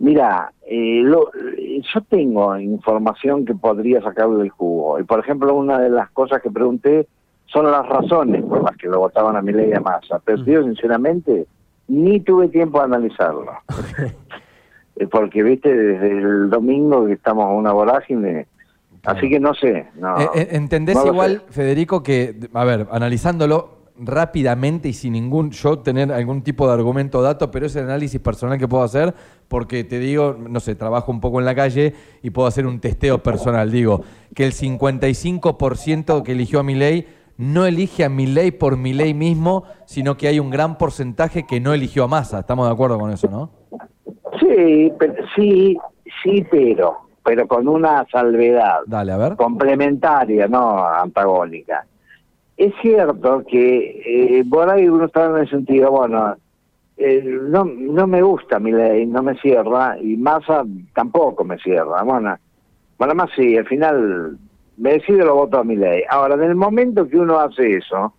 Mira, 0.00 0.50
eh, 0.66 1.02
lo, 1.04 1.30
yo 1.32 2.00
tengo 2.08 2.58
información 2.58 3.44
que 3.44 3.54
podría 3.54 4.00
sacarle 4.00 4.38
del 4.38 4.48
jugo. 4.48 4.98
Y 4.98 5.04
por 5.04 5.20
ejemplo, 5.20 5.54
una 5.54 5.78
de 5.78 5.90
las 5.90 6.10
cosas 6.10 6.40
que 6.40 6.50
pregunté 6.50 7.06
son 7.44 7.70
las 7.70 7.86
razones 7.86 8.42
por 8.44 8.62
las 8.64 8.76
que 8.78 8.88
lo 8.88 8.98
votaban 8.98 9.36
a 9.36 9.42
mi 9.42 9.52
ley 9.52 9.68
de 9.68 9.78
masa. 9.78 10.18
Pero 10.24 10.42
yo 10.42 10.62
sinceramente, 10.64 11.46
ni 11.88 12.20
tuve 12.20 12.48
tiempo 12.48 12.78
de 12.78 12.84
analizarlo. 12.84 13.52
Eh, 14.96 15.06
porque, 15.06 15.42
viste, 15.42 15.72
desde 15.74 16.18
el 16.18 16.50
domingo 16.50 17.06
que 17.06 17.14
estamos 17.14 17.48
en 17.48 17.56
una 17.56 17.72
vorágine, 17.72 18.48
así 19.04 19.30
que 19.30 19.40
no 19.40 19.54
sé. 19.54 19.86
No, 19.94 20.18
eh, 20.18 20.48
¿Entendés 20.50 20.98
igual, 21.06 21.42
Federico, 21.48 22.02
que, 22.02 22.36
a 22.52 22.64
ver, 22.64 22.86
analizándolo, 22.90 23.79
rápidamente 24.00 24.88
y 24.88 24.92
sin 24.92 25.12
ningún 25.12 25.50
yo 25.50 25.78
tener 25.80 26.10
algún 26.12 26.42
tipo 26.42 26.66
de 26.66 26.72
argumento 26.72 27.18
o 27.18 27.22
dato, 27.22 27.50
pero 27.50 27.66
es 27.66 27.76
el 27.76 27.84
análisis 27.84 28.20
personal 28.20 28.58
que 28.58 28.66
puedo 28.66 28.82
hacer 28.82 29.14
porque 29.48 29.84
te 29.84 29.98
digo, 29.98 30.36
no 30.38 30.60
sé, 30.60 30.74
trabajo 30.74 31.12
un 31.12 31.20
poco 31.20 31.38
en 31.38 31.44
la 31.44 31.54
calle 31.54 31.92
y 32.22 32.30
puedo 32.30 32.48
hacer 32.48 32.66
un 32.66 32.80
testeo 32.80 33.22
personal. 33.22 33.70
Digo, 33.70 34.02
que 34.34 34.44
el 34.44 34.52
55% 34.52 36.22
que 36.22 36.32
eligió 36.32 36.60
a 36.60 36.62
mi 36.62 36.74
ley 36.74 37.06
no 37.36 37.66
elige 37.66 38.04
a 38.04 38.08
mi 38.08 38.26
ley 38.26 38.50
por 38.50 38.76
mi 38.76 38.92
ley 38.92 39.12
mismo, 39.12 39.64
sino 39.86 40.16
que 40.16 40.28
hay 40.28 40.38
un 40.38 40.50
gran 40.50 40.78
porcentaje 40.78 41.46
que 41.46 41.60
no 41.60 41.74
eligió 41.74 42.04
a 42.04 42.08
Massa. 42.08 42.40
¿Estamos 42.40 42.66
de 42.66 42.72
acuerdo 42.72 42.98
con 42.98 43.10
eso, 43.10 43.28
no? 43.28 43.50
Sí, 44.38 44.92
sí, 45.34 45.78
sí, 46.22 46.46
pero, 46.50 46.98
pero 47.24 47.48
con 47.48 47.66
una 47.66 48.06
salvedad. 48.10 48.80
Dale, 48.86 49.12
a 49.12 49.16
ver. 49.16 49.36
Complementaria, 49.36 50.46
no 50.48 50.86
antagónica 50.86 51.86
es 52.60 52.74
cierto 52.82 53.42
que 53.48 54.02
eh, 54.04 54.44
por 54.44 54.68
ahí 54.68 54.86
uno 54.86 55.06
está 55.06 55.26
en 55.30 55.36
el 55.38 55.48
sentido, 55.48 55.90
bueno, 55.90 56.36
eh, 56.98 57.22
no, 57.24 57.64
no 57.64 58.06
me 58.06 58.20
gusta 58.20 58.58
mi 58.58 58.70
ley, 58.70 59.06
no 59.06 59.22
me 59.22 59.34
cierra, 59.40 59.96
y 59.98 60.18
Massa 60.18 60.64
tampoco 60.94 61.42
me 61.42 61.56
cierra. 61.56 62.02
Bueno, 62.02 62.36
Bueno, 62.98 63.14
más 63.14 63.30
sí, 63.34 63.56
al 63.56 63.66
final 63.66 64.36
me 64.76 64.92
decido 64.92 65.24
lo 65.24 65.36
voto 65.36 65.58
a 65.58 65.64
mi 65.64 65.76
ley. 65.76 66.02
Ahora, 66.10 66.34
en 66.34 66.42
el 66.42 66.54
momento 66.54 67.08
que 67.08 67.18
uno 67.18 67.38
hace 67.38 67.78
eso, 67.78 68.12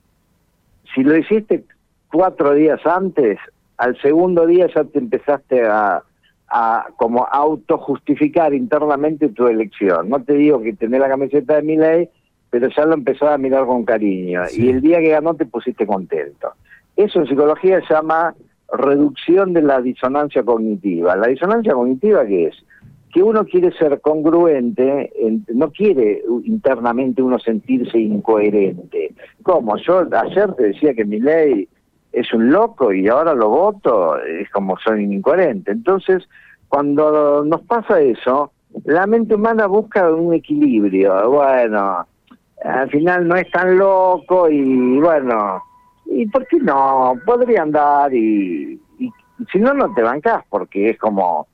si 0.96 1.04
lo 1.04 1.16
hiciste 1.16 1.64
cuatro 2.12 2.56
días 2.56 2.84
antes, 2.84 3.38
al 3.78 3.96
segundo 4.02 4.48
día 4.48 4.68
ya 4.74 4.84
te 4.86 4.98
empezaste 4.98 5.68
a, 5.68 6.02
a 6.50 6.88
como 6.98 7.28
autojustificar 7.32 8.56
internamente 8.56 9.30
tu 9.30 9.46
elección. 9.46 10.10
No 10.10 10.24
te 10.24 10.34
digo 10.34 10.64
que 10.64 10.74
tenés 10.74 11.00
la 11.00 11.10
camiseta 11.10 11.58
de 11.58 11.62
mi 11.62 11.78
ley, 11.78 12.10
pero 12.52 12.68
ya 12.70 12.86
lo 12.86 12.94
empezás 12.94 13.30
a 13.30 13.38
mirar 13.38 13.66
con 13.66 13.84
cariño. 13.86 14.42
Y 14.54 14.70
el 14.70 14.82
día 14.82 15.00
que 15.00 15.10
ganó 15.10 15.34
te 15.34 15.46
pusiste 15.46 15.88
contento. 15.88 16.52
Eso 16.96 17.20
en 17.20 17.28
psicología 17.28 17.80
se 17.88 17.94
llama 17.94 18.36
reducción 18.72 19.54
de 19.54 19.62
la 19.64 19.82
disonancia 19.82 20.44
cognitiva. 20.44 21.16
¿La 21.16 21.28
disonancia 21.28 21.74
cognitiva 21.74 22.26
qué 22.26 22.48
es? 22.48 22.56
Que 23.14 23.24
uno 23.24 23.46
quiere 23.46 23.72
ser 23.74 24.00
congruente, 24.02 25.12
no 25.54 25.72
quiere 25.72 26.24
internamente 26.44 27.22
uno 27.22 27.40
sentirse 27.40 27.98
incoherente. 27.98 29.14
¿Cómo? 29.44 29.78
Yo 29.78 30.08
ayer 30.12 30.54
te 30.54 30.64
decía 30.64 30.94
que 30.94 31.06
mi 31.06 31.20
ley 31.20 31.68
es 32.12 32.34
un 32.34 32.52
loco 32.52 32.92
y 32.94 33.08
ahora 33.08 33.34
lo 33.34 33.50
voto, 33.50 34.18
es 34.22 34.50
como 34.52 34.78
soy 34.78 35.04
incoherente. 35.04 35.72
Entonces, 35.72 36.28
cuando 36.68 37.44
nos 37.46 37.62
pasa 37.62 38.02
eso, 38.02 38.52
la 38.86 39.08
mente 39.08 39.36
humana 39.36 39.68
busca 39.68 40.14
un 40.14 40.34
equilibrio. 40.34 41.30
Bueno, 41.30 42.06
al 42.64 42.90
final 42.90 43.28
no 43.28 43.36
es 43.36 43.50
tan 43.52 43.78
loco 43.78 44.50
y 44.50 45.00
bueno, 45.00 45.64
¿y 46.06 46.28
por 46.28 46.48
qué 46.48 46.58
no? 46.60 47.16
Podría 47.26 47.64
andar 47.64 48.14
y, 48.14 48.80
si 49.52 49.60
no, 49.60 49.74
no 49.74 49.94
te 49.94 50.04
bancas 50.04 50.44
porque 50.50 50.92
es 50.92 51.00
como, 51.00 51.48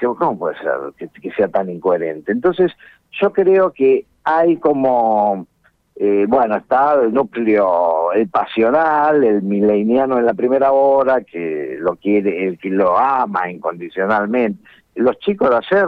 ¿cómo 0.00 0.38
puede 0.38 0.56
ser 0.58 1.10
que, 1.20 1.30
sea 1.32 1.48
tan 1.48 1.70
incoherente? 1.70 2.32
Entonces, 2.32 2.72
yo 3.20 3.32
creo 3.32 3.72
que 3.72 4.06
hay 4.24 4.56
como, 4.56 5.46
eh, 5.94 6.26
bueno, 6.28 6.56
está 6.56 6.94
el 6.94 7.14
núcleo, 7.14 8.12
el 8.12 8.28
pasional, 8.28 9.22
el 9.22 9.42
mileniano 9.42 10.18
en 10.18 10.26
la 10.26 10.34
primera 10.34 10.72
hora, 10.72 11.20
que 11.20 11.76
lo 11.78 11.94
quiere, 11.96 12.48
el 12.48 12.58
que 12.58 12.70
lo 12.70 12.98
ama 12.98 13.48
incondicionalmente, 13.50 14.60
los 14.96 15.18
chicos 15.18 15.50
de 15.50 15.56
ayer 15.56 15.86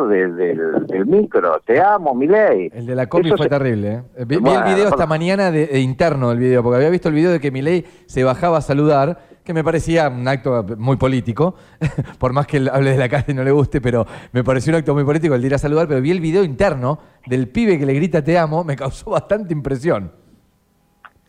del, 0.87 1.07
micro, 1.07 1.61
te 1.65 1.81
amo, 1.81 2.15
mi 2.15 2.27
ley. 2.27 2.71
El 2.73 2.87
de 2.87 2.95
la 2.95 3.07
copia 3.07 3.37
fue 3.37 3.49
terrible. 3.49 4.03
¿eh? 4.17 4.25
Vi, 4.27 4.37
el 4.37 4.43
video 4.43 4.88
esta 4.88 5.07
mañana 5.07 5.50
de, 5.50 5.81
interno 5.81 6.29
del 6.29 6.38
video, 6.38 6.62
porque 6.62 6.77
había 6.77 6.91
visto 6.91 7.09
el 7.09 7.15
video 7.15 7.31
de 7.31 7.41
que 7.41 7.50
Milei 7.50 7.85
se 8.07 8.23
bajaba 8.23 8.59
a 8.59 8.61
saludar, 8.61 9.19
que 9.45 9.55
me 9.55 9.65
parecía 9.65 10.09
un 10.09 10.29
acto 10.29 10.62
muy 10.77 10.99
político, 10.99 11.55
por 12.19 12.35
más 12.35 12.47
que 12.47 12.59
él 12.59 12.69
hable 12.69 12.91
de 12.91 12.99
la 12.99 13.09
calle 13.09 13.33
y 13.33 13.35
no 13.35 13.45
le 13.45 13.50
guste, 13.50 13.81
pero 13.81 14.07
me 14.33 14.45
pareció 14.45 14.73
un 14.73 14.77
acto 14.77 14.95
muy 14.95 15.05
político 15.05 15.35
el 15.35 15.41
de 15.41 15.47
ir 15.47 15.55
a 15.55 15.59
saludar, 15.59 15.88
pero 15.88 16.03
vi 16.03 16.11
el 16.11 16.21
video 16.21 16.45
interno 16.45 16.99
del 17.27 17.49
pibe 17.49 17.79
que 17.79 17.87
le 17.87 17.95
grita 17.95 18.23
te 18.23 18.37
amo, 18.37 18.62
me 18.62 18.77
causó 18.77 19.12
bastante 19.12 19.55
impresión. 19.55 20.12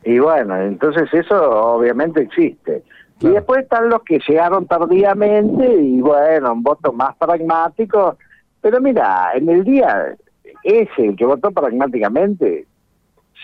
Y 0.04 0.20
bueno, 0.20 0.60
entonces 0.62 1.10
eso 1.14 1.36
obviamente 1.36 2.22
existe. 2.22 2.84
Y 3.22 3.28
después 3.28 3.64
están 3.64 3.90
los 3.90 4.02
que 4.04 4.20
llegaron 4.28 4.66
tardíamente 4.66 5.66
y 5.82 6.00
bueno, 6.00 6.54
un 6.54 6.64
voto 6.64 6.94
más 6.94 7.16
pragmático. 7.18 8.18
Pero 8.62 8.80
mira, 8.80 9.32
en 9.36 9.50
el 9.50 9.64
día 9.64 10.16
ese, 10.64 11.06
el 11.06 11.16
que 11.16 11.26
votó 11.26 11.52
pragmáticamente, 11.52 12.66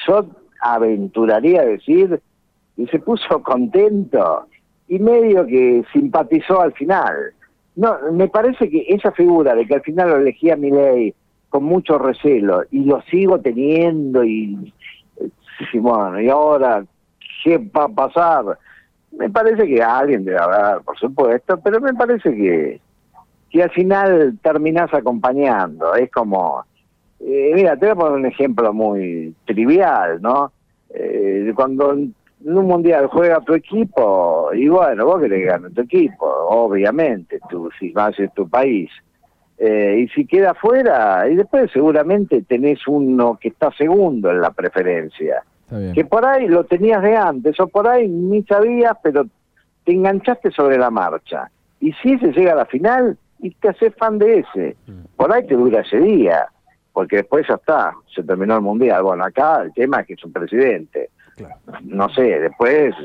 yo 0.07 0.25
aventuraría 0.61 1.61
a 1.61 1.65
decir, 1.65 2.21
y 2.77 2.87
se 2.87 2.99
puso 2.99 3.41
contento 3.43 4.47
y 4.87 4.99
medio 4.99 5.45
que 5.45 5.83
simpatizó 5.91 6.61
al 6.61 6.73
final. 6.73 7.33
No, 7.75 7.97
me 8.13 8.29
parece 8.29 8.69
que 8.69 8.85
esa 8.87 9.11
figura 9.11 9.55
de 9.55 9.65
que 9.67 9.75
al 9.75 9.81
final 9.81 10.09
lo 10.09 10.17
elegía 10.17 10.55
mi 10.55 10.71
ley 10.71 11.13
con 11.49 11.63
mucho 11.63 11.97
recelo 11.97 12.63
y 12.71 12.85
lo 12.85 13.01
sigo 13.03 13.39
teniendo 13.39 14.23
y, 14.23 14.73
y 15.73 15.79
bueno, 15.79 16.21
y 16.21 16.29
ahora, 16.29 16.85
¿qué 17.43 17.57
va 17.57 17.85
a 17.85 17.89
pasar? 17.89 18.57
Me 19.17 19.29
parece 19.29 19.65
que 19.67 19.81
alguien 19.81 20.25
debe 20.25 20.39
haber, 20.39 20.83
por 20.83 20.97
supuesto, 20.97 21.59
pero 21.63 21.79
me 21.79 21.93
parece 21.93 22.35
que, 22.35 22.81
que 23.49 23.63
al 23.63 23.71
final 23.71 24.37
terminás 24.41 24.93
acompañando. 24.93 25.95
Es 25.95 26.11
como, 26.11 26.65
eh, 27.19 27.51
mira, 27.55 27.77
te 27.77 27.85
voy 27.85 27.91
a 27.91 27.95
poner 27.95 28.19
un 28.19 28.25
ejemplo 28.25 28.73
muy 28.73 29.33
trivial, 29.45 30.21
¿no? 30.21 30.51
Eh, 30.89 31.51
cuando 31.55 31.93
en 31.93 32.13
un 32.43 32.65
mundial 32.65 33.07
juega 33.07 33.41
tu 33.41 33.53
equipo, 33.53 34.49
y 34.53 34.67
bueno, 34.67 35.05
vos 35.05 35.21
querés 35.21 35.45
ganar 35.45 35.71
tu 35.71 35.81
equipo, 35.81 36.25
obviamente, 36.25 37.39
tú, 37.49 37.69
si 37.79 37.91
vas 37.91 38.19
a 38.19 38.27
tu 38.27 38.49
país. 38.49 38.91
Eh, 39.57 40.01
y 40.03 40.07
si 40.09 40.25
queda 40.25 40.53
fuera, 40.53 41.29
y 41.29 41.35
después 41.35 41.71
seguramente 41.71 42.41
tenés 42.41 42.85
uno 42.87 43.37
que 43.39 43.47
está 43.47 43.71
segundo 43.71 44.29
en 44.29 44.41
la 44.41 44.51
preferencia 44.51 45.43
que 45.93 46.05
por 46.05 46.25
ahí 46.25 46.47
lo 46.47 46.63
tenías 46.63 47.01
de 47.01 47.15
antes 47.15 47.59
o 47.59 47.67
por 47.67 47.87
ahí 47.87 48.07
ni 48.07 48.43
sabías, 48.43 48.95
pero 49.01 49.25
te 49.83 49.91
enganchaste 49.91 50.51
sobre 50.51 50.77
la 50.77 50.89
marcha. 50.89 51.49
Y 51.79 51.91
si 51.93 52.13
ese 52.13 52.31
llega 52.31 52.53
a 52.53 52.55
la 52.55 52.65
final, 52.65 53.17
y 53.39 53.51
te 53.51 53.69
haces 53.69 53.93
fan 53.95 54.17
de 54.17 54.39
ese. 54.39 54.75
Mm. 54.87 55.05
Por 55.15 55.31
ahí 55.31 55.45
te 55.45 55.55
dura 55.55 55.81
ese 55.81 55.99
día, 55.99 56.47
porque 56.93 57.17
después 57.17 57.45
ya 57.47 57.55
está, 57.55 57.93
se 58.13 58.23
terminó 58.23 58.55
el 58.55 58.61
mundial. 58.61 59.03
Bueno, 59.03 59.23
acá 59.23 59.61
el 59.61 59.73
tema 59.73 60.01
es 60.01 60.07
que 60.07 60.13
es 60.13 60.23
un 60.23 60.33
presidente. 60.33 61.09
No 61.83 62.09
sé, 62.09 62.39
después 62.39 62.95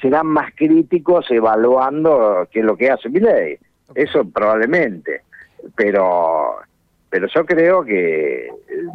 serán 0.00 0.26
más 0.26 0.52
críticos 0.54 1.30
evaluando 1.30 2.46
qué 2.50 2.60
es 2.60 2.64
lo 2.64 2.76
que 2.76 2.90
hace 2.90 3.08
Milei. 3.08 3.58
Eso 3.94 4.24
probablemente. 4.28 5.22
Pero 5.76 6.56
pero 7.10 7.26
yo 7.28 7.46
creo 7.46 7.84
que 7.84 8.48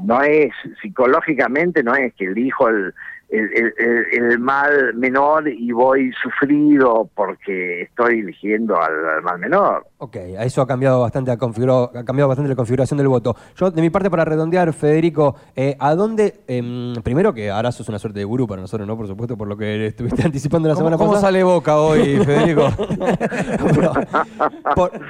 no 0.03 0.21
es, 0.21 0.51
psicológicamente 0.81 1.83
no 1.83 1.95
es 1.95 2.13
que 2.15 2.25
elijo 2.25 2.69
el, 2.69 2.93
el, 3.29 3.73
el, 4.11 4.39
mal 4.39 4.93
menor 4.93 5.47
y 5.47 5.71
voy 5.71 6.11
sufrido 6.21 7.09
porque 7.15 7.81
estoy 7.83 8.19
eligiendo 8.19 8.79
al, 8.79 9.21
mal 9.23 9.39
menor. 9.39 9.85
Ok, 10.03 10.17
a 10.37 10.43
eso 10.43 10.61
ha 10.61 10.67
cambiado 10.67 10.99
bastante, 10.99 11.31
ha, 11.31 11.37
cambiado 11.37 12.27
bastante 12.27 12.49
la 12.49 12.57
configuración 12.57 12.97
del 12.97 13.07
voto. 13.07 13.37
Yo, 13.55 13.71
de 13.71 13.81
mi 13.81 13.89
parte, 13.89 14.09
para 14.09 14.25
redondear, 14.25 14.73
Federico, 14.73 15.33
eh, 15.55 15.77
¿a 15.79 15.95
dónde, 15.95 16.41
em, 16.45 16.93
primero 17.03 17.33
que 17.33 17.49
ahora 17.49 17.71
sos 17.71 17.87
una 17.87 17.99
suerte 17.99 18.19
de 18.19 18.25
gurú 18.25 18.45
para 18.45 18.61
nosotros, 18.61 18.85
¿no? 18.85 18.97
Por 18.97 19.07
supuesto, 19.07 19.37
por 19.37 19.47
lo 19.47 19.55
que 19.55 19.87
estuviste 19.87 20.21
anticipando 20.25 20.67
la 20.67 20.75
semana 20.75 20.97
pasada. 20.97 21.09
¿Cómo 21.09 21.21
sale 21.21 21.41
boca 21.45 21.77
hoy, 21.77 22.17
Federico? 22.25 22.67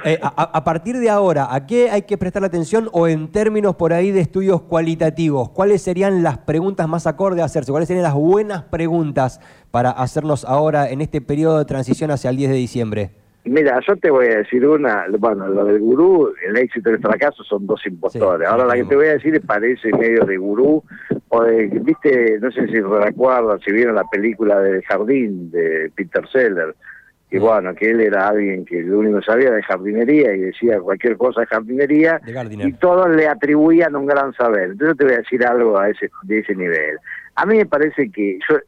Eh, 0.04 0.18
a, 0.22 0.28
a 0.28 0.64
partir 0.64 0.98
de 0.98 1.08
ahora, 1.08 1.48
¿a 1.52 1.66
qué 1.66 1.90
hay 1.90 2.02
que 2.02 2.18
prestar 2.18 2.44
atención 2.44 2.88
o 2.92 3.08
en 3.08 3.32
términos 3.32 3.74
por 3.76 3.92
ahí 3.92 4.10
de 4.10 4.20
estudios 4.20 4.62
cualitativos? 4.62 5.48
¿Cuáles 5.50 5.82
serían 5.82 6.22
las 6.22 6.38
preguntas 6.38 6.86
más 6.86 7.06
acordes 7.06 7.42
a 7.42 7.46
hacerse? 7.46 7.72
¿Cuáles 7.72 7.88
serían 7.88 8.04
las 8.04 8.14
buenas 8.14 8.64
preguntas 8.64 9.40
para 9.70 9.90
hacernos 9.90 10.44
ahora 10.44 10.90
en 10.90 11.00
este 11.00 11.20
periodo 11.20 11.58
de 11.58 11.64
transición 11.64 12.10
hacia 12.10 12.30
el 12.30 12.36
10 12.36 12.50
de 12.50 12.56
diciembre? 12.56 13.23
Mira, 13.44 13.78
yo 13.86 13.94
te 13.96 14.10
voy 14.10 14.26
a 14.26 14.38
decir 14.38 14.66
una, 14.66 15.04
bueno, 15.18 15.46
lo 15.48 15.66
del 15.66 15.78
gurú, 15.78 16.32
el 16.46 16.56
éxito 16.56 16.90
y 16.90 16.94
el 16.94 17.00
fracaso 17.00 17.44
son 17.44 17.66
dos 17.66 17.86
impostores. 17.86 18.48
Ahora 18.48 18.64
la 18.64 18.74
que 18.74 18.84
te 18.84 18.96
voy 18.96 19.06
a 19.06 19.12
decir 19.14 19.38
parece 19.46 19.92
medio 19.92 20.24
de 20.24 20.38
gurú, 20.38 20.82
o 21.28 21.42
de, 21.42 21.66
viste, 21.66 22.38
no 22.40 22.50
sé 22.50 22.66
si 22.68 22.80
recuerdan, 22.80 23.60
si 23.60 23.70
vieron 23.72 23.96
la 23.96 24.04
película 24.04 24.60
del 24.60 24.82
jardín 24.84 25.50
de 25.50 25.90
Peter 25.94 26.26
Seller, 26.32 26.74
que 27.28 27.38
bueno, 27.38 27.74
que 27.74 27.90
él 27.90 28.00
era 28.00 28.28
alguien 28.28 28.64
que 28.64 28.80
lo 28.82 29.00
único 29.00 29.18
que 29.18 29.26
sabía 29.26 29.50
de 29.50 29.62
jardinería 29.62 30.34
y 30.34 30.40
decía 30.40 30.80
cualquier 30.80 31.16
cosa 31.18 31.40
de 31.40 31.46
jardinería, 31.48 32.20
y 32.64 32.72
todos 32.74 33.10
le 33.10 33.28
atribuían 33.28 33.94
un 33.94 34.06
gran 34.06 34.32
saber. 34.34 34.70
Entonces 34.70 34.96
te 34.96 35.04
voy 35.04 35.14
a 35.14 35.18
decir 35.18 35.44
algo 35.44 35.78
a 35.78 35.90
ese, 35.90 36.10
de 36.22 36.38
ese 36.38 36.54
nivel. 36.54 36.96
A 37.34 37.44
mí 37.44 37.56
me 37.56 37.66
parece 37.66 38.10
que 38.10 38.38
yo 38.48 38.58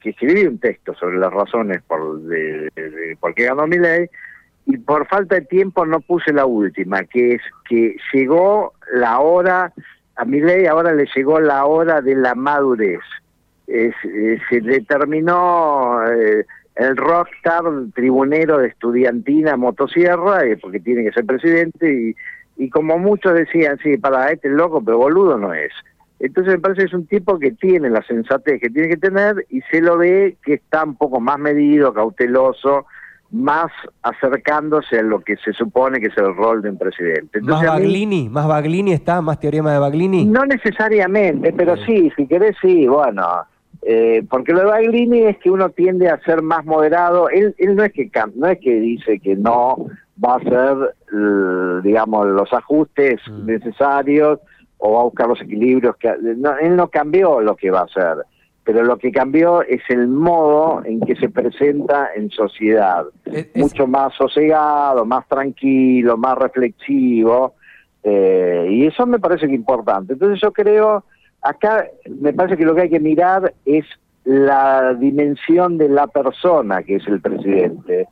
que 0.00 0.10
escribí 0.10 0.46
un 0.46 0.58
texto 0.58 0.94
sobre 0.94 1.18
las 1.18 1.32
razones 1.32 1.82
por, 1.86 2.20
de, 2.22 3.16
por 3.20 3.34
qué 3.34 3.44
ganó 3.44 3.66
mi 3.66 3.78
ley 3.78 4.08
y 4.66 4.76
por 4.78 5.06
falta 5.08 5.36
de 5.36 5.42
tiempo 5.42 5.84
no 5.86 6.00
puse 6.00 6.32
la 6.32 6.46
última, 6.46 7.04
que 7.04 7.34
es 7.34 7.42
que 7.68 7.96
llegó 8.12 8.74
la 8.92 9.18
hora, 9.18 9.72
a 10.16 10.24
mi 10.24 10.40
ley 10.40 10.66
ahora 10.66 10.92
le 10.92 11.08
llegó 11.14 11.40
la 11.40 11.64
hora 11.64 12.00
de 12.00 12.14
la 12.14 12.34
madurez. 12.34 13.00
se 13.66 14.60
determinó 14.60 16.00
eh, 16.06 16.46
el 16.76 16.96
rockstar 16.96 17.64
tribunero 17.94 18.58
de 18.58 18.68
estudiantina 18.68 19.56
motosierra, 19.56 20.44
eh, 20.44 20.56
porque 20.56 20.80
tiene 20.80 21.04
que 21.04 21.12
ser 21.12 21.26
presidente, 21.26 21.92
y, 21.92 22.64
y 22.64 22.70
como 22.70 22.98
muchos 22.98 23.34
decían, 23.34 23.78
sí, 23.82 23.96
para 23.96 24.30
este 24.30 24.48
loco, 24.48 24.82
pero 24.84 24.98
boludo 24.98 25.38
no 25.38 25.52
es. 25.52 25.72
Entonces 26.22 26.54
me 26.54 26.60
parece 26.60 26.82
que 26.82 26.86
es 26.86 26.94
un 26.94 27.06
tipo 27.06 27.36
que 27.36 27.50
tiene 27.50 27.90
la 27.90 28.00
sensatez 28.02 28.60
que 28.60 28.70
tiene 28.70 28.88
que 28.88 28.96
tener 28.96 29.44
y 29.50 29.60
se 29.62 29.80
lo 29.80 29.98
ve 29.98 30.36
que 30.44 30.54
está 30.54 30.84
un 30.84 30.94
poco 30.94 31.18
más 31.18 31.36
medido, 31.36 31.92
cauteloso, 31.92 32.86
más 33.32 33.72
acercándose 34.02 35.00
a 35.00 35.02
lo 35.02 35.18
que 35.20 35.36
se 35.38 35.52
supone 35.52 35.98
que 35.98 36.06
es 36.06 36.16
el 36.16 36.32
rol 36.36 36.62
de 36.62 36.70
un 36.70 36.78
presidente. 36.78 37.40
¿Más 37.40 37.66
Baglini? 37.66 38.28
¿Más 38.28 38.46
Baglini 38.46 38.92
está? 38.92 39.20
¿Más 39.20 39.40
teorema 39.40 39.72
de 39.72 39.80
Baglini? 39.80 40.24
No 40.24 40.46
necesariamente, 40.46 41.52
pero 41.52 41.76
sí, 41.78 42.12
si 42.16 42.28
querés 42.28 42.54
sí, 42.62 42.86
bueno. 42.86 43.26
Eh, 43.84 44.22
porque 44.30 44.52
lo 44.52 44.60
de 44.60 44.66
Baglini 44.66 45.22
es 45.22 45.38
que 45.38 45.50
uno 45.50 45.70
tiende 45.70 46.08
a 46.08 46.20
ser 46.20 46.40
más 46.40 46.64
moderado. 46.64 47.30
Él, 47.30 47.52
él 47.58 47.74
no 47.74 47.82
es 47.82 47.92
que 47.92 48.08
no 48.36 48.46
es 48.46 48.60
que 48.60 48.78
dice 48.78 49.18
que 49.18 49.34
no 49.34 49.86
va 50.24 50.34
a 50.34 50.36
hacer, 50.36 50.94
digamos, 51.82 52.28
los 52.28 52.52
ajustes 52.52 53.20
mm. 53.28 53.46
necesarios 53.46 54.38
o 54.84 54.92
va 54.94 55.00
a 55.00 55.04
buscar 55.04 55.28
los 55.28 55.40
equilibrios. 55.40 55.96
que 55.96 56.12
no, 56.36 56.58
Él 56.58 56.74
no 56.76 56.88
cambió 56.88 57.40
lo 57.40 57.54
que 57.54 57.70
va 57.70 57.80
a 57.80 57.84
hacer, 57.84 58.16
pero 58.64 58.82
lo 58.82 58.96
que 58.98 59.12
cambió 59.12 59.62
es 59.62 59.80
el 59.88 60.08
modo 60.08 60.82
en 60.84 61.00
que 61.00 61.14
se 61.16 61.28
presenta 61.28 62.08
en 62.16 62.30
sociedad. 62.30 63.04
Es- 63.24 63.46
es- 63.54 63.56
Mucho 63.56 63.86
más 63.86 64.12
sosegado, 64.14 65.04
más 65.04 65.26
tranquilo, 65.28 66.16
más 66.16 66.36
reflexivo. 66.36 67.54
eh, 68.04 68.66
y 68.68 68.86
eso 68.86 69.06
me 69.06 69.20
parece 69.20 69.46
que 69.46 69.52
es 69.52 69.58
importante. 69.60 70.14
Entonces 70.14 70.40
yo 70.42 70.52
creo, 70.52 71.04
acá 71.40 71.86
me 72.20 72.32
parece 72.32 72.56
que 72.56 72.64
lo 72.64 72.74
que 72.74 72.80
hay 72.82 72.90
que 72.90 72.98
mirar 72.98 73.54
es 73.64 73.84
la 74.24 74.94
dimensión 74.94 75.78
de 75.78 75.88
la 75.88 76.08
persona 76.08 76.82
que 76.82 76.96
es 76.96 77.06
el 77.06 77.20
presidente. 77.20 78.08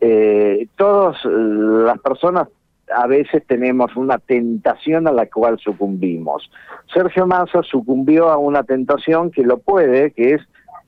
Eh, 0.00 0.66
todas 0.76 1.22
las 1.26 1.98
personas 2.00 2.48
a 2.94 3.06
veces 3.06 3.44
tenemos 3.46 3.96
una 3.96 4.18
tentación 4.18 5.08
a 5.08 5.12
la 5.12 5.26
cual 5.26 5.58
sucumbimos. 5.58 6.50
Sergio 6.92 7.26
Massa 7.26 7.62
sucumbió 7.62 8.30
a 8.30 8.38
una 8.38 8.62
tentación 8.62 9.30
que 9.30 9.42
lo 9.42 9.58
puede, 9.58 10.12
que 10.12 10.34
es 10.34 10.42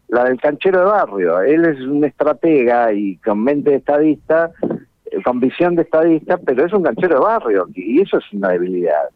la 0.09 0.25
del 0.25 0.41
canchero 0.41 0.81
de 0.81 0.87
barrio. 0.87 1.41
Él 1.41 1.65
es 1.65 1.81
un 1.81 2.05
estratega 2.05 2.93
y 2.93 3.17
con 3.17 3.43
mente 3.43 3.71
de 3.71 3.77
estadista, 3.77 4.51
eh, 4.63 5.23
con 5.23 5.41
visión 5.41 5.75
de 5.75 5.83
estadista, 5.83 6.39
pero 6.39 6.67
es 6.67 6.73
un 6.73 6.83
canchero 6.83 7.17
de 7.17 7.25
barrio 7.25 7.69
y 7.75 8.01
eso 8.01 8.19
es 8.19 8.25
una 8.33 8.51
debilidad. 8.51 9.09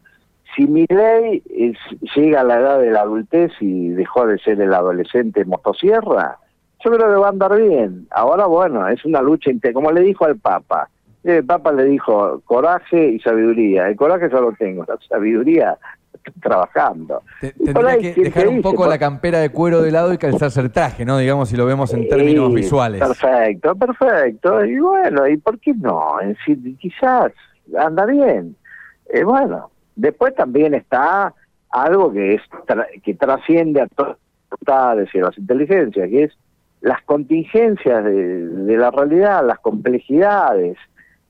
Si 0.55 0.67
Milei 0.67 1.41
es, 1.49 1.77
llega 2.15 2.41
a 2.41 2.43
la 2.43 2.59
edad 2.59 2.79
de 2.79 2.91
la 2.91 3.01
adultez 3.01 3.51
y 3.59 3.89
dejó 3.89 4.27
de 4.27 4.37
ser 4.37 4.61
el 4.61 4.73
adolescente 4.73 5.45
motosierra, 5.45 6.37
yo 6.83 6.91
creo 6.91 7.09
que 7.09 7.15
va 7.15 7.27
a 7.27 7.31
andar 7.31 7.59
bien. 7.59 8.07
Ahora, 8.11 8.45
bueno, 8.45 8.87
es 8.87 9.03
una 9.05 9.21
lucha, 9.21 9.49
como 9.73 9.91
le 9.91 10.01
dijo 10.01 10.25
al 10.25 10.37
Papa. 10.37 10.89
El 11.23 11.45
Papa 11.45 11.71
le 11.71 11.85
dijo 11.85 12.41
coraje 12.45 13.09
y 13.09 13.19
sabiduría. 13.19 13.87
El 13.87 13.95
coraje 13.95 14.29
ya 14.31 14.39
lo 14.41 14.51
tengo, 14.53 14.83
la 14.87 14.97
sabiduría 15.07 15.77
trabajando. 16.41 17.21
Te- 17.41 17.51
tendría 17.51 17.97
que 17.97 18.13
¿quién 18.13 18.23
dejar 18.25 18.47
un 18.47 18.61
poco 18.61 18.87
la 18.87 18.97
campera 18.97 19.39
de 19.39 19.49
cuero 19.49 19.81
de 19.81 19.91
lado 19.91 20.13
y 20.13 20.17
calzarse 20.17 20.61
el 20.61 20.71
traje, 20.71 21.05
¿no? 21.05 21.17
Digamos, 21.17 21.49
si 21.49 21.57
lo 21.57 21.65
vemos 21.65 21.93
en 21.93 22.07
términos 22.07 22.49
Sí, 22.49 22.55
visuales. 22.55 23.01
Perfecto, 23.01 23.75
perfecto. 23.75 24.65
Y 24.65 24.79
bueno, 24.79 25.27
¿y 25.27 25.37
por 25.37 25.59
qué 25.59 25.73
no? 25.73 26.19
Es 26.21 26.37
decir, 26.37 26.77
quizás 26.77 27.31
anda 27.77 28.05
bien. 28.05 28.55
Eh, 29.09 29.23
bueno, 29.23 29.69
después 29.95 30.33
también 30.35 30.73
está 30.73 31.33
algo 31.69 32.11
que 32.11 32.35
es 32.35 32.41
tra- 32.67 32.87
que 33.01 33.13
trasciende 33.15 33.81
a 33.81 33.87
todas 33.87 34.17
las 35.13 35.37
inteligencias, 35.37 36.09
que 36.09 36.23
es 36.23 36.31
las 36.81 37.01
contingencias 37.03 38.03
de, 38.03 38.47
de 38.47 38.77
la 38.77 38.91
realidad, 38.91 39.45
las 39.45 39.59
complejidades, 39.59 40.77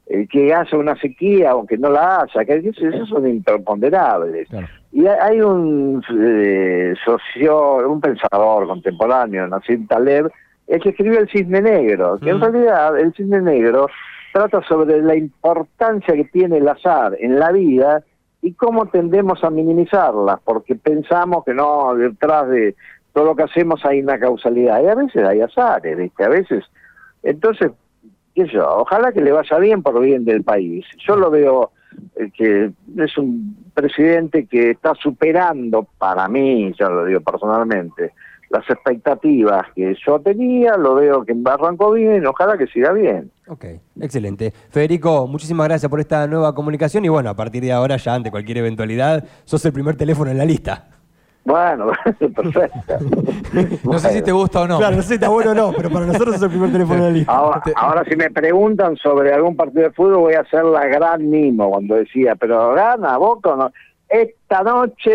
el 0.08 0.28
que 0.28 0.54
haya 0.54 0.78
una 0.78 0.96
sequía 1.00 1.56
o 1.56 1.66
que 1.66 1.78
no 1.78 1.90
la 1.90 2.22
haya, 2.22 2.46
que 2.46 2.56
eso, 2.56 2.88
eso 2.88 3.06
son 3.06 3.28
imponderables. 3.28 4.48
Claro. 4.50 4.68
Y 4.92 5.08
hay- 5.08 5.42
un 5.42 6.04
eh, 6.22 6.94
socio, 7.04 7.90
un 7.90 8.00
pensador 8.00 8.68
contemporáneo, 8.68 9.48
Nassim 9.48 9.88
Taleb, 9.88 10.30
el 10.68 10.82
que 10.82 10.90
escribió 10.90 11.20
El 11.20 11.30
Cisne 11.30 11.62
Negro, 11.62 12.20
que 12.20 12.30
en 12.30 12.40
realidad 12.40 12.98
el 13.00 13.14
Cisne 13.14 13.42
Negro 13.42 13.88
trata 14.34 14.62
sobre 14.68 15.02
la 15.02 15.16
importancia 15.16 16.14
que 16.14 16.26
tiene 16.26 16.58
el 16.58 16.68
azar 16.68 17.16
en 17.20 17.40
la 17.40 17.52
vida 17.52 18.04
y 18.42 18.54
cómo 18.54 18.88
tendemos 18.88 19.44
a 19.44 19.50
minimizarlas, 19.50 20.40
porque 20.44 20.76
pensamos 20.76 21.44
que 21.46 21.54
no, 21.54 21.96
detrás 21.96 22.50
de 22.50 22.76
todo 23.14 23.26
lo 23.26 23.36
que 23.36 23.44
hacemos 23.44 23.84
hay 23.86 24.02
una 24.02 24.20
causalidad, 24.20 24.82
y 24.84 24.88
a 24.88 24.96
veces 24.96 25.24
hay 25.24 25.42
azares, 25.42 25.98
¿viste? 25.98 26.24
A 26.24 26.30
veces, 26.30 26.64
entonces, 27.24 27.72
qué 28.34 28.46
sé 28.46 28.54
yo, 28.54 28.78
ojalá 28.78 29.12
que 29.12 29.22
le 29.22 29.32
vaya 29.32 29.58
bien 29.60 29.84
por 29.84 30.00
bien 30.02 30.26
del 30.26 30.44
país. 30.44 30.86
Yo 31.06 31.16
lo 31.16 31.30
veo 31.30 31.72
eh, 32.16 32.32
que 32.36 32.72
es 32.98 33.18
un 33.18 33.56
presidente 33.74 34.46
que 34.46 34.72
está 34.72 34.94
superando, 34.96 35.88
para 35.98 36.28
mí, 36.28 36.74
yo 36.80 36.90
lo 36.90 37.06
digo 37.06 37.22
personalmente, 37.22 38.14
las 38.50 38.70
expectativas 38.70 39.66
que 39.76 39.96
yo 40.06 40.20
tenía, 40.20 40.78
lo 40.78 40.96
veo 40.96 41.26
que 41.26 41.36
arrancó 41.46 41.92
bien, 41.92 42.26
ojalá 42.28 42.56
que 42.56 42.68
siga 42.68 42.94
bien. 42.94 43.32
Ok, 43.48 43.66
excelente. 44.00 44.54
Federico, 44.70 45.28
muchísimas 45.28 45.68
gracias 45.68 45.90
por 45.90 46.00
esta 46.00 46.28
nueva 46.28 46.54
comunicación 46.54 47.04
y 47.04 47.10
bueno, 47.10 47.32
a 47.32 47.36
partir 47.36 47.64
de 47.64 47.72
ahora 47.72 47.98
ya 47.98 48.14
ante 48.14 48.30
cualquier 48.30 48.60
eventualidad, 48.60 49.26
sos 49.44 49.66
el 49.66 49.74
primer 49.74 49.96
teléfono 49.96 50.30
en 50.30 50.38
la 50.38 50.46
lista. 50.46 50.93
Bueno, 51.46 51.92
perfecto. 52.36 52.98
No 53.84 54.00
sé 54.00 54.10
si 54.14 54.22
te 54.22 54.32
gusta 54.32 54.62
o 54.62 54.68
no. 54.68 54.78
Claro, 54.78 54.96
no 54.96 55.02
sé 55.02 55.10
si 55.10 55.14
está 55.16 55.28
bueno 55.30 55.52
o 55.52 55.54
no, 55.54 55.74
pero 55.76 55.90
para 55.90 56.06
nosotros 56.06 56.36
sos 56.36 56.44
el 56.44 56.50
primer 56.50 56.72
teléfono 56.72 57.00
en 57.00 57.04
la 57.04 57.10
lista. 57.10 57.34
Ahora, 57.34 57.62
ahora 57.76 58.04
si 58.06 58.16
me 58.16 58.30
preguntan 58.32 58.96
sobre 58.96 59.34
algún 59.34 59.56
partido 59.56 59.84
de 59.84 59.92
fútbol 59.92 60.20
voy 60.20 60.34
a 60.36 60.40
hacer 60.42 60.64
la 60.64 60.86
gran 60.86 61.30
mimo 61.30 61.70
cuando 61.70 61.96
decía, 61.96 62.36
pero 62.36 62.74
gana 62.74 63.18
Boca 63.18 63.52
o 63.52 63.56
no. 63.58 63.72
Esta 64.08 64.64
noche 64.64 65.12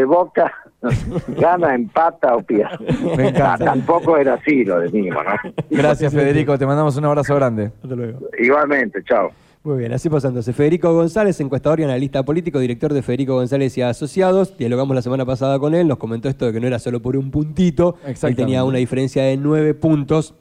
eh, 0.00 0.04
Boca 0.04 0.52
gana, 1.28 1.74
empata 1.74 2.36
o 2.36 2.42
pierde. 2.42 2.76
Me 3.16 3.28
encanta. 3.28 3.54
Ah, 3.54 3.58
Tampoco 3.58 4.16
era 4.18 4.34
así 4.34 4.64
lo 4.64 4.80
de 4.80 4.90
mimo, 4.90 5.22
¿no? 5.22 5.52
Gracias, 5.70 6.12
Federico. 6.12 6.58
Te 6.58 6.66
mandamos 6.66 6.96
un 6.96 7.04
abrazo 7.06 7.34
grande. 7.34 7.72
Hasta 7.82 7.94
luego. 7.96 8.20
Igualmente, 8.38 9.02
chao. 9.04 9.30
Muy 9.66 9.78
bien, 9.78 9.92
así 9.92 10.08
pasándose. 10.08 10.52
Federico 10.52 10.94
González, 10.94 11.40
encuestador 11.40 11.80
y 11.80 11.82
analista 11.82 12.22
político, 12.24 12.60
director 12.60 12.92
de 12.94 13.02
Federico 13.02 13.34
González 13.34 13.76
y 13.76 13.82
Asociados. 13.82 14.56
Dialogamos 14.56 14.94
la 14.94 15.02
semana 15.02 15.26
pasada 15.26 15.58
con 15.58 15.74
él, 15.74 15.88
nos 15.88 15.98
comentó 15.98 16.28
esto 16.28 16.46
de 16.46 16.52
que 16.52 16.60
no 16.60 16.68
era 16.68 16.78
solo 16.78 17.02
por 17.02 17.16
un 17.16 17.32
puntito, 17.32 17.96
él 18.28 18.36
tenía 18.36 18.62
una 18.62 18.78
diferencia 18.78 19.24
de 19.24 19.36
nueve 19.36 19.74
puntos. 19.74 20.34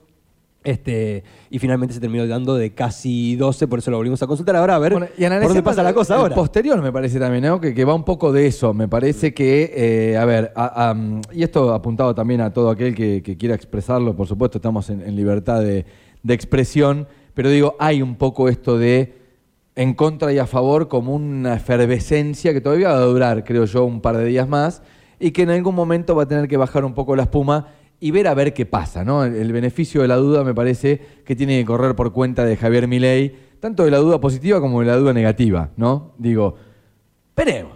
Este, 0.63 1.23
y 1.49 1.57
finalmente 1.57 1.93
se 1.95 1.99
terminó 1.99 2.25
dando 2.27 2.55
de 2.55 2.73
casi 2.75 3.35
12, 3.35 3.67
por 3.67 3.79
eso 3.79 3.89
lo 3.89 3.97
volvimos 3.97 4.21
a 4.21 4.27
consultar. 4.27 4.55
Ahora 4.57 4.75
a 4.75 4.79
ver 4.79 4.91
Bueno, 4.93 5.07
y 5.17 5.21
por 5.23 5.41
dónde 5.47 5.63
pasa 5.63 5.81
la 5.81 5.93
cosa 5.93 6.15
ahora. 6.17 6.35
posterior 6.35 6.79
me 6.83 6.91
parece 6.91 7.19
también, 7.19 7.45
¿no? 7.45 7.59
Que, 7.59 7.73
que 7.73 7.83
va 7.85 7.95
un 7.95 8.03
poco 8.05 8.31
de 8.31 8.45
eso. 8.45 8.75
Me 8.75 8.87
parece 8.87 9.33
que, 9.33 9.71
eh, 10.13 10.17
a 10.17 10.25
ver, 10.25 10.51
a- 10.55 10.91
a, 10.91 10.95
y 11.33 11.41
esto 11.41 11.73
apuntado 11.73 12.13
también 12.13 12.41
a 12.41 12.53
todo 12.53 12.69
aquel 12.69 12.93
que, 12.93 13.23
que 13.23 13.37
quiera 13.37 13.55
expresarlo, 13.55 14.15
por 14.15 14.27
supuesto, 14.27 14.59
estamos 14.59 14.87
en, 14.91 15.01
en 15.01 15.15
libertad 15.15 15.61
de, 15.61 15.85
de 16.23 16.33
expresión, 16.35 17.07
pero 17.35 17.49
digo, 17.51 17.75
hay 17.77 18.01
un 18.01 18.15
poco 18.15 18.49
esto 18.49 18.79
de 18.79 19.13
en 19.75 19.93
contra 19.93 20.33
y 20.33 20.39
a 20.39 20.47
favor 20.47 20.87
como 20.87 21.13
una 21.13 21.55
efervescencia 21.55 22.53
que 22.53 22.61
todavía 22.61 22.89
va 22.89 22.95
a 22.97 23.01
durar, 23.01 23.43
creo 23.43 23.65
yo, 23.65 23.83
un 23.85 24.01
par 24.01 24.17
de 24.17 24.25
días 24.25 24.47
más 24.47 24.81
y 25.19 25.31
que 25.31 25.43
en 25.43 25.49
algún 25.49 25.75
momento 25.75 26.15
va 26.15 26.23
a 26.23 26.27
tener 26.27 26.47
que 26.47 26.57
bajar 26.57 26.83
un 26.85 26.93
poco 26.93 27.15
la 27.15 27.23
espuma 27.23 27.67
y 27.99 28.11
ver 28.11 28.27
a 28.27 28.33
ver 28.33 28.53
qué 28.53 28.65
pasa, 28.65 29.03
¿no? 29.03 29.23
El, 29.25 29.51
beneficio 29.53 30.01
de 30.01 30.07
la 30.07 30.15
duda 30.15 30.43
me 30.43 30.53
parece 30.53 31.01
que 31.25 31.35
tiene 31.35 31.59
que 31.59 31.65
correr 31.65 31.95
por 31.95 32.11
cuenta 32.13 32.45
de 32.45 32.55
Javier 32.57 32.87
Milei, 32.87 33.35
tanto 33.59 33.83
de 33.83 33.91
la 33.91 33.97
duda 33.97 34.19
positiva 34.19 34.59
como 34.61 34.79
de 34.81 34.87
la 34.87 34.95
duda 34.97 35.13
negativa, 35.13 35.71
¿no? 35.77 36.13
Digo, 36.17 36.55
esperemos. 37.29 37.73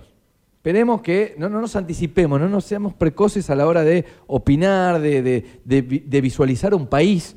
Esperemos 0.58 1.02
que 1.02 1.36
no, 1.38 1.48
no 1.48 1.62
nos 1.62 1.76
anticipemos, 1.78 2.39
no 2.39 2.50
nos 2.50 2.65
seamos 2.65 2.93
precoces 2.93 3.50
a 3.50 3.56
la 3.56 3.65
hora 3.65 3.84
de 3.84 4.04
opinar, 4.28 5.00
de, 5.00 5.22
de- 5.22 5.45
de 5.63 5.82
de 6.06 6.22
visualizar 6.22 6.74
un 6.74 6.88
país 6.88 7.36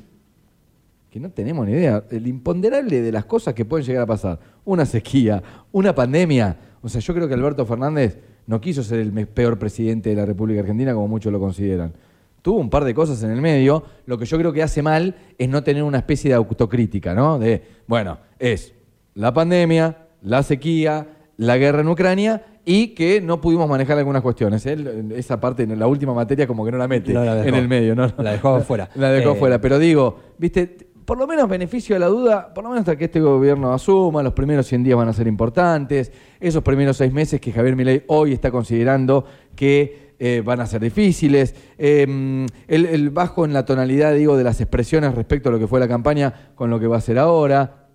que 1.13 1.19
no 1.19 1.29
tenemos 1.29 1.67
ni 1.67 1.73
idea. 1.73 2.03
El 2.09 2.25
imponderable 2.25 2.99
de 2.99 3.11
las 3.11 3.25
cosas 3.25 3.53
que 3.53 3.65
pueden 3.65 3.85
llegar 3.85 4.01
a 4.01 4.05
pasar. 4.07 4.39
Una 4.65 4.83
sequía, 4.83 5.43
una 5.71 5.93
pandemia. 5.93 6.57
O 6.81 6.89
sea, 6.89 6.99
yo 7.01 7.13
creo 7.13 7.27
que 7.27 7.35
Alberto 7.35 7.67
Fernández 7.67 8.17
no 8.47 8.59
quiso 8.59 8.81
ser 8.81 8.97
el 8.99 9.11
peor 9.27 9.59
presidente 9.59 10.09
de 10.09 10.15
la 10.15 10.25
República 10.25 10.61
Argentina 10.61 10.91
como 10.91 11.07
muchos 11.07 11.31
lo 11.31 11.39
consideran. 11.39 11.93
Tuvo 12.41 12.57
un 12.59 12.71
par 12.71 12.83
de 12.83 12.95
cosas 12.95 13.21
en 13.21 13.29
el 13.29 13.41
medio. 13.43 13.83
Lo 14.07 14.17
que 14.17 14.25
yo 14.25 14.39
creo 14.39 14.51
que 14.51 14.63
hace 14.63 14.81
mal 14.81 15.13
es 15.37 15.47
no 15.47 15.61
tener 15.61 15.83
una 15.83 15.99
especie 15.99 16.31
de 16.31 16.35
autocrítica, 16.35 17.13
¿no? 17.13 17.37
De, 17.37 17.61
bueno, 17.85 18.17
es 18.39 18.73
la 19.13 19.31
pandemia, 19.35 20.07
la 20.23 20.41
sequía, 20.41 21.05
la 21.37 21.57
guerra 21.57 21.81
en 21.81 21.89
Ucrania 21.89 22.43
y 22.65 22.87
que 22.95 23.21
no 23.21 23.39
pudimos 23.39 23.69
manejar 23.69 23.99
algunas 23.99 24.23
cuestiones. 24.23 24.65
Él, 24.65 25.13
esa 25.15 25.39
parte, 25.39 25.61
en 25.61 25.77
la 25.77 25.85
última 25.85 26.15
materia, 26.15 26.47
como 26.47 26.65
que 26.65 26.71
no 26.71 26.79
la 26.79 26.87
mete 26.87 27.13
No 27.13 27.23
la 27.23 27.35
dejó. 27.35 27.49
en 27.49 27.55
el 27.55 27.67
medio, 27.67 27.93
¿no? 27.93 28.11
La 28.17 28.31
dejó 28.31 28.59
fuera. 28.61 28.89
La 28.95 29.11
dejó 29.11 29.33
Eh, 29.33 29.35
fuera. 29.35 29.61
Pero 29.61 29.77
digo, 29.77 30.17
viste, 30.39 30.92
por 31.05 31.17
lo 31.17 31.27
menos 31.27 31.49
beneficio 31.49 31.95
de 31.95 31.99
la 31.99 32.07
duda, 32.07 32.53
por 32.53 32.63
lo 32.63 32.69
menos 32.69 32.81
hasta 32.81 32.97
que 32.97 33.05
este 33.05 33.19
gobierno 33.19 33.73
asuma, 33.73 34.23
los 34.23 34.33
primeros 34.33 34.67
100 34.67 34.83
días 34.83 34.97
van 34.97 35.07
a 35.07 35.13
ser 35.13 35.27
importantes, 35.27 36.11
esos 36.39 36.63
primeros 36.63 36.97
seis 36.97 37.11
meses 37.11 37.39
que 37.41 37.51
Javier 37.51 37.75
Milei 37.75 38.03
hoy 38.07 38.33
está 38.33 38.51
considerando 38.51 39.25
que 39.55 40.13
eh, 40.19 40.41
van 40.45 40.61
a 40.61 40.65
ser 40.65 40.81
difíciles, 40.81 41.55
el, 41.77 42.47
el 42.67 43.09
bajo 43.09 43.45
en 43.45 43.53
la 43.53 43.65
tonalidad, 43.65 44.13
digo, 44.13 44.37
de 44.37 44.43
las 44.43 44.61
expresiones 44.61 45.15
respecto 45.15 45.49
a 45.49 45.51
lo 45.51 45.59
que 45.59 45.67
fue 45.67 45.79
la 45.79 45.87
campaña 45.87 46.51
con 46.55 46.69
lo 46.69 46.79
que 46.79 46.87
va 46.87 46.97
a 46.97 47.01
ser 47.01 47.19
ahora. 47.19 47.87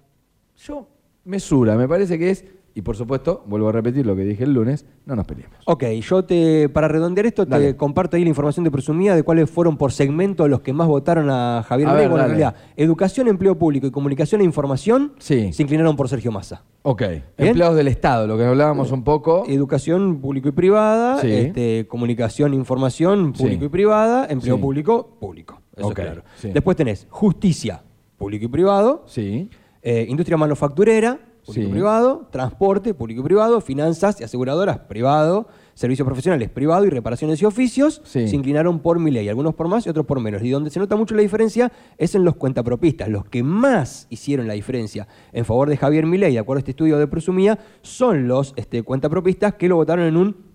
Yo, 0.57 0.89
mesura, 1.25 1.77
me 1.77 1.89
parece 1.89 2.19
que 2.19 2.31
es, 2.31 2.45
y 2.79 2.83
por 2.83 2.95
supuesto, 2.95 3.43
vuelvo 3.47 3.71
a 3.71 3.73
repetir 3.73 4.07
lo 4.07 4.15
que 4.15 4.23
dije 4.23 4.45
el 4.45 4.53
lunes, 4.53 4.87
no 5.05 5.17
nos 5.17 5.27
peleemos. 5.27 5.57
Ok, 5.65 5.83
yo 6.01 6.25
te, 6.25 6.69
para 6.69 6.87
redondear 6.87 7.27
esto, 7.27 7.45
Dale. 7.45 7.73
te 7.73 7.77
comparto 7.77 8.17
ahí 8.17 8.23
la 8.23 8.29
información 8.29 8.63
de 8.63 8.71
presumida 8.71 9.17
de 9.17 9.25
cuáles 9.25 9.51
fueron 9.51 9.77
por 9.77 9.91
segmento 9.91 10.47
los 10.47 10.61
que 10.61 10.73
más 10.73 10.87
votaron 10.87 11.29
a 11.29 11.65
Javier 11.67 11.89
Bueno, 11.89 12.17
en 12.21 12.27
realidad, 12.29 12.55
educación, 12.77 13.27
empleo 13.27 13.59
público 13.59 13.89
y 13.89 13.91
comunicación 13.91 14.43
e 14.43 14.45
información 14.45 15.15
Sí. 15.19 15.53
se 15.53 15.61
inclinaron 15.65 15.97
por 15.97 16.09
Sergio 16.09 16.31
Massa. 16.31 16.63
Ok, 16.83 17.03
empleados 17.37 17.75
del 17.75 17.89
Estado, 17.89 18.29
lo 18.29 18.39
que 18.39 18.45
hablábamos 18.45 18.93
un 18.93 19.03
poco. 19.03 19.43
Educación 19.49 20.21
público 20.21 20.49
y 20.49 20.53
privada, 20.53 21.19
Sí. 21.21 21.33
este, 21.33 21.89
comunicación, 21.89 22.55
información 22.55 23.33
público 23.33 23.61
Sí. 23.63 23.67
y 23.67 23.69
privada, 23.71 24.29
empleo 24.31 24.61
público, 24.61 25.17
público. 25.19 25.61
Eso 25.77 25.89
es 25.89 25.95
claro. 25.97 26.23
Después 26.45 26.77
tenés 26.77 27.09
justicia, 27.11 27.83
público 28.17 28.45
y 28.45 28.49
privado, 28.49 29.03
Sí, 29.07 29.51
eh, 29.83 30.07
industria 30.09 30.37
manufacturera, 30.37 31.19
público-privado, 31.53 32.29
transporte, 32.31 32.95
público 32.95 33.21
y 33.21 33.25
privado, 33.25 33.61
finanzas 33.61 34.21
y 34.21 34.25
aseguradoras, 34.25 34.79
privado, 34.81 35.49
servicios 35.75 36.07
profesionales, 36.07 36.51
privado 36.51 36.85
y 36.87 36.91
reparaciones 36.91 37.41
y 37.41 37.45
oficios, 37.45 38.01
Sí. 38.05 38.29
se 38.29 38.37
inclinaron 38.37 38.81
por 38.81 38.99
mi 38.99 39.11
ley, 39.11 39.29
algunos 39.29 39.55
por 39.55 39.69
más 39.69 39.87
y 39.87 39.91
otros 39.91 40.07
por 40.07 40.21
menos. 40.21 40.43
Y 40.43 40.51
donde 40.51 40.71
se 40.71 40.79
nota 40.81 40.97
mucho 40.97 41.15
la 41.15 41.23
diferencia 41.23 41.71
es 41.97 42.15
en 42.15 42.25
los 42.25 42.35
cuentapropistas. 42.37 43.09
Los 43.09 43.25
que 43.27 43.43
más 43.43 44.07
hicieron 44.11 44.47
la 44.47 44.55
diferencia 44.55 45.07
en 45.33 45.45
favor 45.45 45.69
de 45.69 45.77
Javier 45.77 46.07
Milei, 46.07 46.33
de 46.33 46.39
acuerdo 46.41 46.59
a 46.59 46.61
este 46.61 46.73
estudio 46.73 46.99
de 46.99 47.07
Presumía, 47.07 47.59
son 47.83 48.27
los 48.29 48.55
este, 48.57 48.83
cuentapropistas 48.83 49.55
que 49.55 49.69
lo 49.69 49.77
votaron 49.77 50.05
en 50.07 50.17
un 50.17 50.48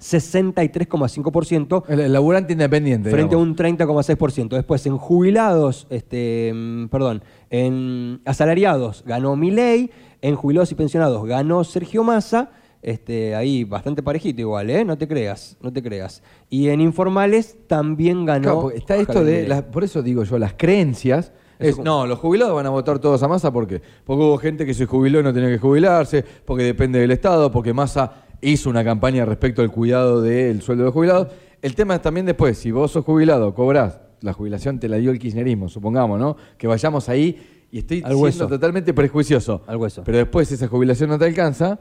63,5% 0.00 1.84
El, 1.88 2.00
el 2.00 2.12
laburante 2.12 2.52
independiente. 2.52 3.10
frente 3.10 3.34
a 3.34 3.38
un 3.38 3.54
30,6%. 3.56 4.48
Después, 4.50 4.86
en 4.86 4.96
jubilados, 4.98 5.86
este, 5.90 6.52
mm, 6.54 6.88
perdón, 6.88 7.22
en 7.50 8.20
asalariados 8.24 9.04
ganó 9.06 9.36
Milei, 9.36 9.90
en 10.22 10.34
jubilados 10.34 10.72
y 10.72 10.74
pensionados 10.74 11.24
ganó 11.26 11.64
Sergio 11.64 12.02
Massa, 12.04 12.50
este, 12.82 13.34
ahí 13.34 13.64
bastante 13.64 14.02
parejito 14.02 14.40
igual, 14.40 14.70
¿eh? 14.70 14.84
No 14.84 14.96
te 14.96 15.08
creas, 15.08 15.56
no 15.60 15.72
te 15.72 15.82
creas. 15.82 16.22
Y 16.48 16.68
en 16.68 16.80
informales 16.80 17.56
también 17.66 18.24
ganó. 18.24 18.42
Claro, 18.42 18.70
está 18.70 18.96
esto 18.96 19.14
Javier 19.14 19.42
de, 19.42 19.48
las- 19.48 19.62
por 19.62 19.82
eso 19.84 20.02
digo 20.02 20.22
yo, 20.24 20.38
las 20.38 20.54
creencias. 20.54 21.32
Es, 21.58 21.76
no, 21.76 22.06
los 22.06 22.20
jubilados 22.20 22.54
van 22.54 22.66
a 22.66 22.70
votar 22.70 23.00
todos 23.00 23.20
a 23.24 23.26
Massa 23.26 23.52
¿por 23.52 23.66
qué? 23.66 23.82
Porque 24.04 24.22
hubo 24.22 24.38
gente 24.38 24.64
que 24.64 24.74
se 24.74 24.86
jubiló 24.86 25.18
y 25.18 25.24
no 25.24 25.32
tenía 25.34 25.48
que 25.48 25.58
jubilarse, 25.58 26.24
porque 26.44 26.62
depende 26.62 27.00
del 27.00 27.10
Estado, 27.10 27.50
porque 27.50 27.72
Massa 27.74 28.27
hizo 28.40 28.70
una 28.70 28.84
campaña 28.84 29.24
respecto 29.24 29.62
al 29.62 29.70
cuidado 29.70 30.22
del 30.22 30.62
sueldo 30.62 30.84
de 30.84 30.90
jubilados. 30.90 31.28
El 31.60 31.74
tema 31.74 31.96
es 31.96 32.02
también 32.02 32.26
después, 32.26 32.58
si 32.58 32.70
vos 32.70 32.92
sos 32.92 33.04
jubilado, 33.04 33.54
cobrás, 33.54 34.00
la 34.20 34.32
jubilación 34.32 34.78
te 34.78 34.88
la 34.88 34.96
dio 34.96 35.10
el 35.10 35.18
kirchnerismo, 35.18 35.68
supongamos, 35.68 36.18
¿no? 36.18 36.36
Que 36.56 36.66
vayamos 36.66 37.08
ahí 37.08 37.66
y 37.70 37.78
estoy 37.78 38.02
Al 38.04 38.16
siendo 38.16 38.48
totalmente 38.48 38.94
prejuicioso. 38.94 39.62
Al 39.66 39.76
hueso. 39.76 40.02
Pero 40.04 40.18
después 40.18 40.50
esa 40.50 40.68
jubilación 40.68 41.10
no 41.10 41.18
te 41.18 41.26
alcanza. 41.26 41.78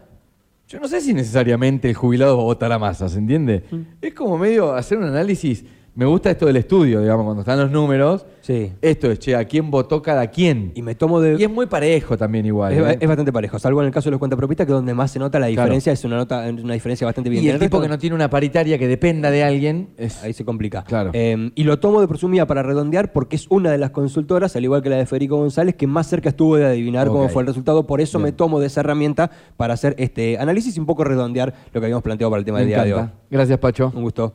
Yo 0.68 0.80
no 0.80 0.88
sé 0.88 1.00
si 1.00 1.14
necesariamente 1.14 1.90
el 1.90 1.96
jubilado 1.96 2.36
va 2.36 2.44
a 2.44 2.46
votar 2.46 2.72
a 2.72 2.80
Massa, 2.80 3.08
¿se 3.08 3.20
entiende? 3.20 3.64
Mm. 3.72 3.82
Es 4.02 4.14
como 4.14 4.38
medio 4.38 4.74
hacer 4.74 4.98
un 4.98 5.06
análisis. 5.06 5.64
Me 5.98 6.06
gusta 6.06 6.30
esto 6.30 6.46
del 6.46 6.58
estudio, 6.58 7.02
digamos, 7.02 7.26
cuando 7.26 7.42
están 7.42 7.60
los 7.60 7.72
números. 7.72 8.24
Sí. 8.42 8.72
Esto 8.84 9.10
es, 9.10 9.18
che, 9.18 9.36
¿a 9.36 9.44
quién 9.46 9.72
votó 9.72 10.00
cada 10.00 10.28
quien? 10.28 10.72
Y 10.76 10.84
me 10.84 10.94
tomo 10.94 11.20
de. 11.20 11.38
Y 11.40 11.44
es 11.44 11.50
muy 11.50 11.66
parejo 11.66 12.16
también 12.16 12.46
igual. 12.46 12.72
es, 12.72 12.80
¿eh? 12.94 12.98
es 13.02 13.08
bastante 13.08 13.34
parejo, 13.34 13.58
salvo 13.58 13.82
en 13.82 13.88
el 13.88 13.92
caso 13.92 14.06
de 14.06 14.12
los 14.12 14.20
cuentapropistas, 14.20 14.68
que 14.68 14.74
donde 14.74 14.94
más 14.94 15.10
se 15.10 15.18
nota 15.18 15.40
la 15.40 15.48
Claro. 15.48 15.64
diferencia 15.64 15.92
es 15.92 16.06
una, 16.06 16.18
nota, 16.18 16.46
una 16.50 16.76
diferencia 16.76 17.06
bastante 17.06 17.32
bien. 17.32 17.44
y 17.44 17.50
el 17.50 17.58
tipo 17.58 17.78
resto- 17.78 17.82
que 17.82 17.88
no 17.90 17.98
tiene 17.98 18.16
una 18.16 18.30
paritaria 18.30 18.78
que 18.78 18.88
dependa 18.88 19.32
de 19.32 19.44
alguien 19.44 19.90
es... 19.98 20.22
Ahí 20.24 20.34
se 20.34 20.46
complica. 20.46 20.84
Claro. 20.84 21.10
Eh, 21.14 21.50
y 21.56 21.64
lo 21.64 21.80
tomo 21.80 22.00
de 22.00 22.08
presumida 22.08 22.46
para 22.46 22.62
redondear 22.62 23.12
porque 23.12 23.36
es 23.36 23.48
una 23.50 23.72
de 23.72 23.80
las 23.80 23.90
consultoras, 23.90 24.56
al 24.56 24.64
igual 24.64 24.84
que 24.84 24.90
la 24.92 24.98
de 24.98 25.08
Federico 25.08 25.38
González, 25.38 25.74
que 25.74 25.88
más 25.88 26.06
cerca 26.08 26.30
estuvo 26.30 26.58
de 26.58 26.66
adivinar 26.68 27.08
cómo 27.08 27.28
fue 27.28 27.42
el 27.42 27.48
resultado. 27.48 27.88
Por 27.88 28.02
eso 28.02 28.20
Bien. 28.20 28.26
me 28.26 28.32
tomo 28.34 28.60
de 28.60 28.68
esa 28.68 28.82
herramienta 28.82 29.32
para 29.58 29.74
hacer 29.74 29.96
este 29.98 30.38
análisis 30.38 30.78
y 30.78 30.80
un 30.80 30.86
poco 30.86 31.04
redondear 31.04 31.56
lo 31.74 31.82
que 31.82 31.86
habíamos 31.88 32.04
planteado 32.04 32.30
para 32.30 32.40
el 32.40 32.46
tema 32.46 32.60
Me 32.60 32.66
del 32.66 32.70
día 32.70 32.84
de 32.84 32.94
hoy. 32.94 33.10
Gracias, 33.32 33.58
Pacho. 33.58 33.92
Un 33.96 34.04
gusto. 34.04 34.34